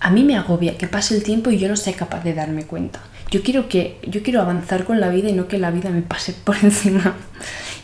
a 0.00 0.10
mí 0.10 0.22
me 0.22 0.36
agobia 0.36 0.76
que 0.76 0.86
pase 0.86 1.16
el 1.16 1.22
tiempo 1.22 1.50
y 1.50 1.58
yo 1.58 1.66
no 1.68 1.76
sea 1.76 1.94
capaz 1.94 2.22
de 2.22 2.34
darme 2.34 2.64
cuenta. 2.66 3.00
Yo 3.30 3.42
quiero 3.42 3.70
que 3.70 3.98
yo 4.06 4.22
quiero 4.22 4.42
avanzar 4.42 4.84
con 4.84 5.00
la 5.00 5.08
vida 5.08 5.30
y 5.30 5.32
no 5.32 5.48
que 5.48 5.58
la 5.58 5.70
vida 5.70 5.88
me 5.88 6.02
pase 6.02 6.34
por 6.44 6.56
encima. 6.62 7.14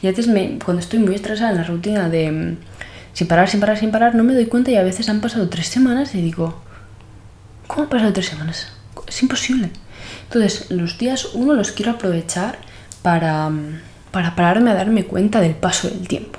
Y 0.03 0.07
a 0.07 0.11
veces 0.11 0.29
me, 0.29 0.59
cuando 0.63 0.81
estoy 0.81 0.99
muy 0.99 1.15
estresada 1.15 1.51
en 1.51 1.57
la 1.57 1.65
rutina 1.65 2.11
de 2.11 2.57
sin 3.15 3.27
parar, 3.27 3.49
sin 3.49 3.59
parar, 3.61 3.79
sin 3.79 3.91
parar, 3.91 4.15
no 4.15 4.23
me 4.23 4.35
doy 4.35 4.47
cuenta 4.47 4.71
y 4.71 4.77
a 4.77 4.83
veces 4.83 5.09
han 5.09 5.23
pasado 5.23 5.49
tres 5.49 5.67
semanas 5.67 6.15
y 6.15 6.21
digo, 6.21 6.61
¿cómo 7.67 7.85
han 7.85 7.89
pasado 7.89 8.13
tres 8.13 8.27
semanas? 8.27 8.69
Es 9.07 9.23
imposible. 9.23 9.71
Entonces, 10.25 10.71
los 10.71 10.99
días 10.99 11.31
uno 11.33 11.55
los 11.55 11.73
quiero 11.73 11.93
aprovechar 11.93 12.59
para 13.01 13.51
para 14.11 14.35
pararme 14.35 14.71
a 14.71 14.75
darme 14.75 15.05
cuenta 15.05 15.41
del 15.41 15.55
paso 15.55 15.89
del 15.89 16.09
tiempo. 16.09 16.39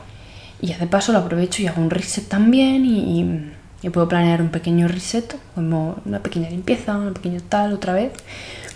Y 0.62 0.68
ya 0.68 0.78
de 0.78 0.88
paso 0.88 1.12
lo 1.12 1.20
aprovecho 1.20 1.62
y 1.62 1.68
hago 1.68 1.82
un 1.82 1.90
reset 1.90 2.28
también 2.28 2.86
y, 2.86 3.90
puedo 3.92 4.08
planear 4.08 4.42
un 4.42 4.50
pequeño 4.50 4.88
reset, 4.88 5.36
como 5.56 5.98
una 6.06 6.20
pequeña 6.20 6.50
limpieza, 6.50 6.98
un 6.98 7.14
pequeño 7.14 7.40
tal 7.48 7.74
otra 7.74 7.94
vez, 7.94 8.12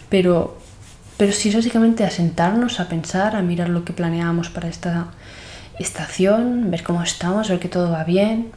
pero, 0.10 0.58
pero 1.18 1.34
sí 1.34 1.54
básicamente 1.54 2.06
a 2.06 2.10
sentarnos, 2.10 2.80
a 2.80 2.88
pensar, 2.88 3.36
a 3.36 3.42
mirar 3.42 3.70
lo 3.70 3.84
que 3.84 3.92
planeamos 3.92 4.50
para 4.50 4.70
esta 4.70 5.08
estación, 5.78 6.72
ver 6.72 6.84
cómo 6.84 7.04
estamos, 7.04 7.50
ver 7.50 7.60
que 7.60 7.68
todo 7.68 7.92
va 7.92 8.06
bien 8.06 8.52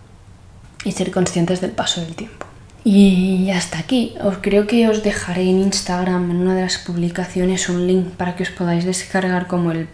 y 0.85 0.93
ser 0.93 1.11
conscientes 1.11 1.61
del 1.61 1.73
paso 1.73 2.01
del 2.01 2.15
tiempo. 2.15 2.47
Y 2.89 3.51
hasta 3.51 3.81
aquí. 3.81 4.15
Os 4.23 4.37
creo 4.41 4.69
que 4.69 4.89
os 4.89 5.03
dejaré 5.03 5.43
en 5.51 5.59
Instagram, 5.59 6.31
en 6.31 6.37
una 6.37 6.55
de 6.55 6.63
las 6.63 6.79
publicaciones, 6.79 7.69
un 7.69 7.85
link 7.89 8.11
para 8.11 8.37
que 8.37 8.45
os 8.45 8.51
podáis 8.51 8.85
descargar 8.85 9.49
como, 9.49 9.73
el, 9.73 9.89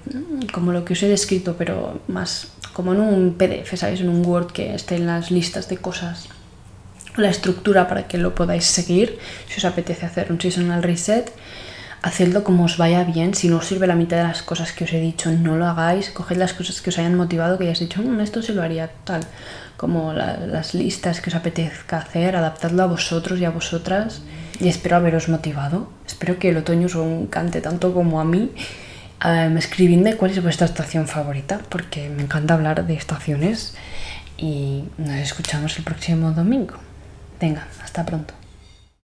como 0.53 0.73
lo 0.73 0.85
que 0.85 0.95
os 0.95 1.03
he 1.03 1.09
descrito, 1.09 1.57
pero 1.57 2.01
más 2.09 2.49
como 2.73 2.95
en 2.95 3.01
un 3.01 3.35
PDF, 3.35 3.77
¿sabéis? 3.77 4.01
En 4.01 4.09
un 4.09 4.25
Word 4.25 4.53
que 4.53 4.75
esté 4.75 4.97
en 4.97 5.07
las 5.07 5.31
listas 5.31 5.69
de 5.69 5.77
cosas. 5.77 6.29
La 7.17 7.29
estructura 7.29 7.89
para 7.89 8.09
que 8.09 8.19
lo 8.19 8.35
podáis 8.35 8.65
seguir. 8.65 9.19
Si 9.49 9.59
os 9.59 9.65
apetece 9.65 10.07
hacer 10.07 10.33
un 10.33 10.41
seasonal 10.41 10.83
reset, 10.83 11.31
hacedlo 12.01 12.43
como 12.45 12.65
os 12.65 12.79
vaya 12.79 13.05
bien. 13.05 13.35
Si 13.35 13.49
no 13.49 13.59
os 13.59 13.67
sirve 13.67 13.87
la 13.87 13.95
mitad 13.95 14.17
de 14.17 14.23
las 14.25 14.43
cosas 14.43 14.73
que 14.73 14.85
os 14.85 14.93
he 14.93 15.01
dicho, 15.01 15.31
no 15.31 15.57
lo 15.57 15.67
hagáis. 15.67 16.11
Coged 16.11 16.39
las 16.39 16.55
cosas 16.55 16.81
que 16.81 16.91
os 16.91 16.99
hayan 16.99 17.15
motivado, 17.15 17.59
que 17.59 17.65
hayáis 17.65 17.81
dicho, 17.81 18.01
mmm, 18.01 18.21
esto 18.21 18.41
se 18.43 18.55
lo 18.55 18.63
haría 18.63 18.91
tal 19.05 19.21
como 19.77 20.13
la, 20.13 20.39
las 20.47 20.75
listas 20.75 21.21
que 21.21 21.29
os 21.29 21.35
apetezca 21.35 21.99
hacer, 21.99 22.37
adaptadlo 22.37 22.85
a 22.85 22.87
vosotros 22.87 23.41
y 23.41 23.45
a 23.45 23.51
vosotras 23.51 24.23
y 24.61 24.69
espero 24.69 24.95
haberos 24.95 25.29
motivado. 25.29 25.89
Espero 26.07 26.39
que 26.39 26.51
el 26.51 26.57
otoño 26.59 26.87
os 26.87 26.95
encante 26.95 27.61
tanto 27.61 27.93
como 27.93 28.21
a 28.21 28.25
mí. 28.25 28.53
Um, 29.25 29.57
escribidme 29.57 30.17
cuál 30.17 30.33
es 30.33 30.43
vuestra 30.43 30.67
estación 30.67 31.07
favorita, 31.07 31.61
porque 31.69 32.09
me 32.09 32.23
encanta 32.23 32.55
hablar 32.55 32.85
de 32.85 32.95
estaciones 32.95 33.75
y 34.37 34.85
nos 34.99 35.15
escuchamos 35.17 35.79
el 35.79 35.85
próximo 35.85 36.33
domingo. 36.33 36.75
Venga, 37.41 37.69
hasta 37.85 38.05
pronto. 38.05 38.35